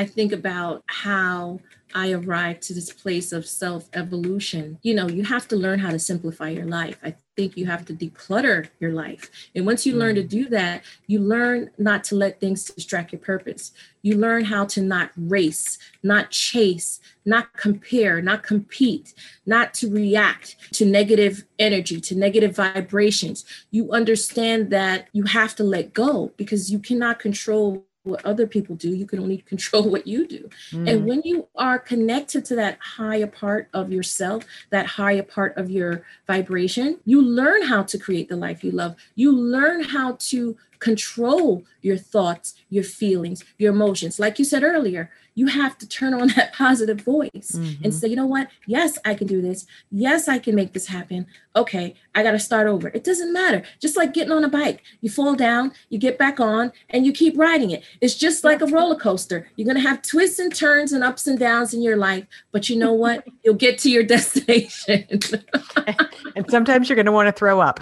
I 0.00 0.06
think 0.06 0.32
about 0.32 0.82
how 0.86 1.60
I 1.94 2.12
arrived 2.12 2.62
to 2.62 2.74
this 2.74 2.90
place 2.90 3.32
of 3.32 3.44
self 3.44 3.90
evolution. 3.92 4.78
You 4.80 4.94
know, 4.94 5.08
you 5.08 5.24
have 5.24 5.46
to 5.48 5.56
learn 5.56 5.78
how 5.78 5.90
to 5.90 5.98
simplify 5.98 6.48
your 6.48 6.64
life. 6.64 6.96
I 7.02 7.16
think 7.36 7.54
you 7.54 7.66
have 7.66 7.84
to 7.84 7.92
declutter 7.92 8.70
your 8.78 8.92
life. 8.94 9.30
And 9.54 9.66
once 9.66 9.84
you 9.84 9.94
learn 9.94 10.14
to 10.14 10.22
mm. 10.22 10.28
do 10.28 10.48
that, 10.48 10.84
you 11.06 11.20
learn 11.20 11.70
not 11.76 12.02
to 12.04 12.14
let 12.14 12.40
things 12.40 12.64
distract 12.64 13.12
your 13.12 13.20
purpose. 13.20 13.72
You 14.00 14.16
learn 14.16 14.46
how 14.46 14.64
to 14.66 14.80
not 14.80 15.10
race, 15.18 15.76
not 16.02 16.30
chase, 16.30 16.98
not 17.26 17.52
compare, 17.52 18.22
not 18.22 18.42
compete, 18.42 19.12
not 19.44 19.74
to 19.74 19.90
react 19.90 20.56
to 20.72 20.86
negative 20.86 21.44
energy, 21.58 22.00
to 22.00 22.14
negative 22.14 22.56
vibrations. 22.56 23.44
You 23.70 23.92
understand 23.92 24.70
that 24.70 25.08
you 25.12 25.24
have 25.24 25.54
to 25.56 25.62
let 25.62 25.92
go 25.92 26.32
because 26.38 26.72
you 26.72 26.78
cannot 26.78 27.18
control 27.18 27.84
what 28.04 28.24
other 28.24 28.46
people 28.46 28.74
do 28.76 28.90
you 28.90 29.06
can 29.06 29.18
only 29.18 29.38
control 29.52 29.88
what 29.88 30.06
you 30.06 30.26
do 30.26 30.48
mm. 30.70 30.90
and 30.90 31.06
when 31.06 31.22
you 31.24 31.46
are 31.56 31.78
connected 31.78 32.44
to 32.44 32.54
that 32.54 32.78
higher 32.80 33.26
part 33.26 33.68
of 33.72 33.92
yourself 33.92 34.44
that 34.70 34.86
higher 34.86 35.22
part 35.22 35.56
of 35.56 35.70
your 35.70 36.04
vibration 36.26 36.98
you 37.04 37.22
learn 37.22 37.62
how 37.62 37.82
to 37.82 37.98
create 37.98 38.28
the 38.28 38.36
life 38.36 38.64
you 38.64 38.70
love 38.70 38.96
you 39.14 39.32
learn 39.32 39.82
how 39.82 40.16
to 40.18 40.56
control 40.80 41.62
your 41.82 41.96
thoughts, 41.96 42.54
your 42.70 42.84
feelings, 42.84 43.44
your 43.58 43.72
emotions. 43.72 44.18
Like 44.18 44.38
you 44.38 44.44
said 44.44 44.62
earlier, 44.62 45.10
you 45.40 45.46
have 45.46 45.78
to 45.78 45.88
turn 45.88 46.12
on 46.12 46.28
that 46.36 46.52
positive 46.64 47.00
voice 47.00 47.52
mm-hmm. 47.54 47.82
and 47.82 47.94
say, 47.94 48.08
you 48.08 48.14
know 48.14 48.26
what? 48.26 48.48
Yes, 48.66 48.98
I 49.06 49.14
can 49.14 49.26
do 49.26 49.40
this. 49.40 49.66
Yes, 49.90 50.28
I 50.28 50.38
can 50.38 50.54
make 50.54 50.74
this 50.74 50.86
happen. 50.86 51.26
Okay, 51.56 51.94
I 52.14 52.22
got 52.22 52.32
to 52.32 52.38
start 52.38 52.66
over. 52.66 52.88
It 52.88 53.04
doesn't 53.04 53.32
matter. 53.32 53.62
Just 53.80 53.96
like 53.96 54.12
getting 54.12 54.32
on 54.32 54.44
a 54.44 54.50
bike, 54.50 54.82
you 55.00 55.08
fall 55.08 55.34
down, 55.34 55.72
you 55.88 55.98
get 55.98 56.18
back 56.18 56.40
on, 56.40 56.72
and 56.90 57.06
you 57.06 57.12
keep 57.12 57.38
riding 57.38 57.70
it. 57.70 57.82
It's 58.02 58.16
just 58.16 58.44
like 58.44 58.60
a 58.60 58.66
roller 58.66 58.96
coaster. 58.96 59.48
You're 59.56 59.64
going 59.64 59.82
to 59.82 59.88
have 59.88 60.02
twists 60.02 60.38
and 60.38 60.54
turns 60.54 60.92
and 60.92 61.02
ups 61.02 61.26
and 61.26 61.38
downs 61.38 61.72
in 61.72 61.80
your 61.80 61.96
life, 61.96 62.26
but 62.52 62.68
you 62.68 62.76
know 62.76 62.92
what? 62.92 63.26
You'll 63.42 63.54
get 63.54 63.78
to 63.78 63.90
your 63.90 64.02
destination. 64.02 65.06
and 66.36 66.50
sometimes 66.50 66.90
you're 66.90 66.96
going 66.96 67.06
to 67.06 67.12
want 67.12 67.28
to 67.28 67.32
throw 67.32 67.60
up. 67.60 67.80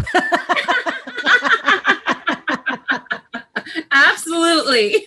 Absolutely. 3.90 5.04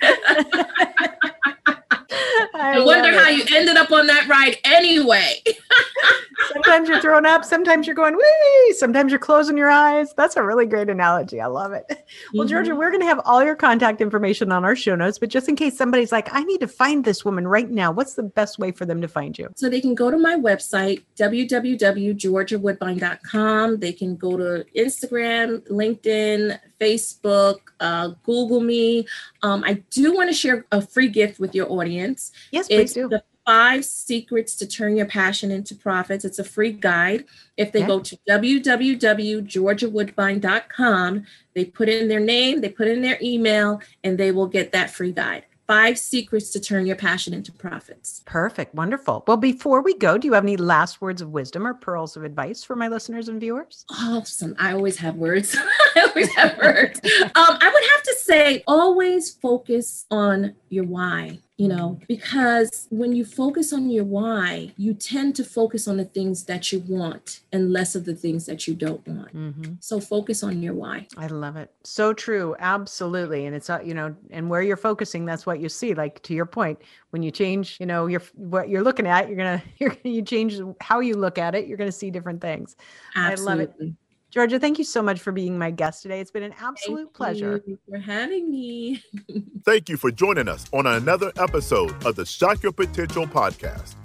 I, 2.61 2.83
wonder 2.83 3.11
how 3.17 3.29
you 3.29 3.43
ended 3.53 3.77
up 3.77 3.91
on 3.91 4.07
that 4.07 4.27
ride 4.27 4.57
anyway. 4.63 5.41
sometimes 6.51 6.89
you're 6.89 7.01
throwing 7.01 7.25
up, 7.25 7.45
sometimes 7.45 7.87
you're 7.87 7.95
going 7.95 8.15
wee, 8.15 8.73
sometimes 8.73 9.11
you're 9.11 9.19
closing 9.19 9.57
your 9.57 9.69
eyes. 9.69 10.13
That's 10.15 10.35
a 10.35 10.43
really 10.43 10.65
great 10.65 10.89
analogy. 10.89 11.39
I 11.41 11.47
love 11.47 11.71
it. 11.73 11.85
Well, 12.33 12.45
mm-hmm. 12.45 12.49
Georgia, 12.49 12.75
we're 12.75 12.89
going 12.89 13.01
to 13.01 13.07
have 13.07 13.21
all 13.25 13.43
your 13.43 13.55
contact 13.55 14.01
information 14.01 14.51
on 14.51 14.65
our 14.65 14.75
show 14.75 14.95
notes, 14.95 15.17
but 15.17 15.29
just 15.29 15.47
in 15.47 15.55
case 15.55 15.77
somebody's 15.77 16.11
like, 16.11 16.27
I 16.33 16.43
need 16.43 16.59
to 16.59 16.67
find 16.67 17.05
this 17.05 17.23
woman 17.23 17.47
right 17.47 17.69
now, 17.69 17.91
what's 17.91 18.15
the 18.15 18.23
best 18.23 18.59
way 18.59 18.71
for 18.71 18.85
them 18.85 19.01
to 19.01 19.07
find 19.07 19.37
you? 19.37 19.49
So 19.55 19.69
they 19.69 19.79
can 19.81 19.95
go 19.95 20.11
to 20.11 20.17
my 20.17 20.35
website, 20.35 21.03
www.georgiawoodbine.com. 21.17 23.79
They 23.79 23.93
can 23.93 24.15
go 24.15 24.37
to 24.37 24.65
Instagram, 24.75 25.59
LinkedIn, 25.69 26.59
Facebook, 26.79 27.57
uh, 27.79 28.09
Google 28.23 28.61
me. 28.61 29.07
Um, 29.43 29.63
I 29.63 29.83
do 29.89 30.13
want 30.13 30.29
to 30.29 30.35
share 30.35 30.65
a 30.71 30.81
free 30.81 31.09
gift 31.09 31.39
with 31.39 31.55
your 31.55 31.71
audience. 31.71 32.31
Yes, 32.51 32.67
please 32.67 32.93
do. 32.93 33.07
The 33.07 33.23
five 33.51 33.83
secrets 33.83 34.55
to 34.55 34.65
turn 34.65 34.95
your 34.95 35.05
passion 35.05 35.51
into 35.51 35.75
profits. 35.75 36.23
It's 36.23 36.39
a 36.39 36.43
free 36.45 36.71
guide. 36.71 37.25
If 37.57 37.73
they 37.73 37.79
okay. 37.79 37.87
go 37.87 37.99
to 37.99 38.17
www.georgiawoodbine.com, 38.29 41.25
they 41.53 41.65
put 41.65 41.89
in 41.89 42.07
their 42.07 42.21
name, 42.21 42.61
they 42.61 42.69
put 42.69 42.87
in 42.87 43.01
their 43.01 43.17
email, 43.21 43.81
and 44.05 44.17
they 44.17 44.31
will 44.31 44.47
get 44.47 44.71
that 44.71 44.89
free 44.89 45.11
guide 45.11 45.43
five 45.67 45.95
secrets 45.97 46.49
to 46.49 46.59
turn 46.59 46.85
your 46.85 46.97
passion 46.97 47.33
into 47.33 47.49
profits. 47.49 48.21
Perfect. 48.25 48.75
Wonderful. 48.75 49.23
Well, 49.25 49.37
before 49.37 49.81
we 49.81 49.97
go, 49.97 50.17
do 50.17 50.27
you 50.27 50.33
have 50.33 50.43
any 50.43 50.57
last 50.57 50.99
words 50.99 51.21
of 51.21 51.29
wisdom 51.29 51.65
or 51.65 51.73
pearls 51.73 52.17
of 52.17 52.25
advice 52.25 52.61
for 52.61 52.75
my 52.75 52.89
listeners 52.89 53.29
and 53.29 53.39
viewers? 53.39 53.85
Awesome. 53.89 54.53
I 54.59 54.73
always 54.73 54.97
have 54.97 55.15
words. 55.15 55.55
I 55.95 56.01
always 56.01 56.27
have 56.35 56.57
words. 56.57 56.99
Um, 57.23 57.31
I 57.35 57.71
would 57.73 57.83
have 57.95 58.03
to 58.03 58.15
say 58.19 58.65
always 58.67 59.31
focus 59.31 60.05
on 60.11 60.55
your 60.67 60.83
why 60.83 61.39
you 61.57 61.67
know, 61.67 61.99
because 62.07 62.87
when 62.89 63.13
you 63.13 63.23
focus 63.23 63.71
on 63.71 63.89
your 63.89 64.03
why, 64.03 64.73
you 64.77 64.95
tend 64.95 65.35
to 65.35 65.43
focus 65.43 65.87
on 65.87 65.97
the 65.97 66.05
things 66.05 66.45
that 66.45 66.71
you 66.71 66.79
want 66.87 67.41
and 67.51 67.71
less 67.71 67.93
of 67.93 68.05
the 68.05 68.15
things 68.15 68.47
that 68.47 68.67
you 68.67 68.73
don't 68.73 69.05
want. 69.07 69.35
Mm-hmm. 69.35 69.73
So 69.79 69.99
focus 69.99 70.41
on 70.41 70.63
your 70.63 70.73
why. 70.73 71.07
I 71.17 71.27
love 71.27 71.57
it. 71.57 71.71
So 71.83 72.13
true. 72.13 72.55
Absolutely. 72.57 73.45
And 73.45 73.55
it's, 73.55 73.69
uh, 73.69 73.79
you 73.83 73.93
know, 73.93 74.15
and 74.31 74.49
where 74.49 74.63
you're 74.63 74.75
focusing, 74.75 75.25
that's 75.25 75.45
what 75.45 75.59
you 75.59 75.69
see. 75.69 75.93
Like 75.93 76.23
to 76.23 76.33
your 76.33 76.47
point, 76.47 76.79
when 77.11 77.21
you 77.21 77.29
change, 77.29 77.77
you 77.79 77.85
know, 77.85 78.07
you're, 78.07 78.23
what 78.33 78.69
you're 78.69 78.83
looking 78.83 79.05
at, 79.05 79.27
you're 79.27 79.37
going 79.37 79.61
to, 79.79 80.09
you 80.09 80.23
change 80.23 80.59
how 80.79 80.99
you 80.99 81.13
look 81.13 81.37
at 81.37 81.53
it, 81.53 81.67
you're 81.67 81.77
going 81.77 81.91
to 81.91 81.95
see 81.95 82.09
different 82.09 82.41
things. 82.41 82.75
Absolutely. 83.15 83.53
I 83.53 83.55
love 83.55 83.71
it. 83.81 83.93
Georgia, 84.31 84.57
thank 84.57 84.77
you 84.77 84.85
so 84.85 85.01
much 85.01 85.19
for 85.19 85.33
being 85.33 85.57
my 85.57 85.71
guest 85.71 86.01
today. 86.01 86.21
It's 86.21 86.31
been 86.31 86.43
an 86.43 86.53
absolute 86.57 86.97
thank 87.07 87.13
pleasure. 87.13 87.61
for 87.89 87.99
having 87.99 88.49
me. 88.49 89.03
thank 89.65 89.89
you 89.89 89.97
for 89.97 90.09
joining 90.09 90.47
us 90.47 90.65
on 90.71 90.87
another 90.87 91.33
episode 91.37 92.05
of 92.05 92.15
the 92.15 92.25
Shock 92.25 92.63
Your 92.63 92.71
Potential 92.71 93.27
podcast. 93.27 93.95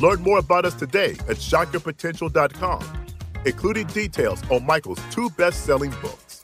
Learn 0.00 0.22
more 0.22 0.40
about 0.40 0.64
us 0.64 0.74
today 0.74 1.12
at 1.28 1.36
shockyourpotential.com, 1.36 3.06
including 3.46 3.86
details 3.88 4.42
on 4.50 4.66
Michael's 4.66 5.00
two 5.12 5.30
best 5.30 5.64
selling 5.64 5.92
books. 6.02 6.42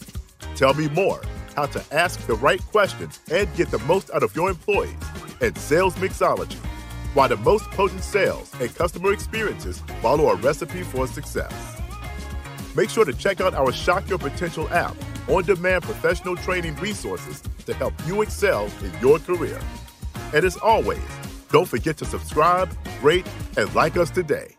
Tell 0.55 0.75
me 0.75 0.89
more 0.91 1.21
how 1.57 1.67
to 1.67 1.83
ask 1.91 2.25
the 2.29 2.37
right 2.37 2.61
questions 2.67 3.19
and 3.33 3.53
get 3.57 3.73
the 3.73 3.81
most 3.81 4.09
out 4.15 4.23
of 4.23 4.37
your 4.37 4.51
employees 4.51 4.95
and 5.41 5.57
sales 5.59 5.97
mixology, 5.97 6.59
why 7.15 7.27
the 7.27 7.37
most 7.39 7.65
potent 7.73 8.05
sales 8.05 8.53
and 8.61 8.73
customer 8.73 9.13
experiences 9.13 9.81
follow 10.01 10.29
a 10.29 10.37
recipe 10.37 10.85
for 10.85 11.09
success. 11.09 11.76
Make 12.77 12.91
sure 12.91 13.07
to 13.07 13.13
check 13.15 13.41
out 13.41 13.55
our 13.55 13.73
Shock 13.73 14.07
Your 14.11 14.19
Potential 14.19 14.69
app, 14.69 14.95
on 15.29 15.45
demand 15.45 15.83
professional 15.83 16.37
training 16.37 16.77
resources 16.77 17.43
to 17.65 17.73
help 17.73 17.95
you 18.07 18.21
excel 18.21 18.67
in 18.83 18.93
your 19.01 19.19
career. 19.19 19.59
And 20.35 20.45
as 20.45 20.59
always, 20.59 21.01
don't 21.51 21.67
forget 21.67 21.97
to 21.97 22.05
subscribe, 22.05 22.71
rate, 23.03 23.27
and 23.57 23.75
like 23.75 23.97
us 23.97 24.11
today. 24.11 24.56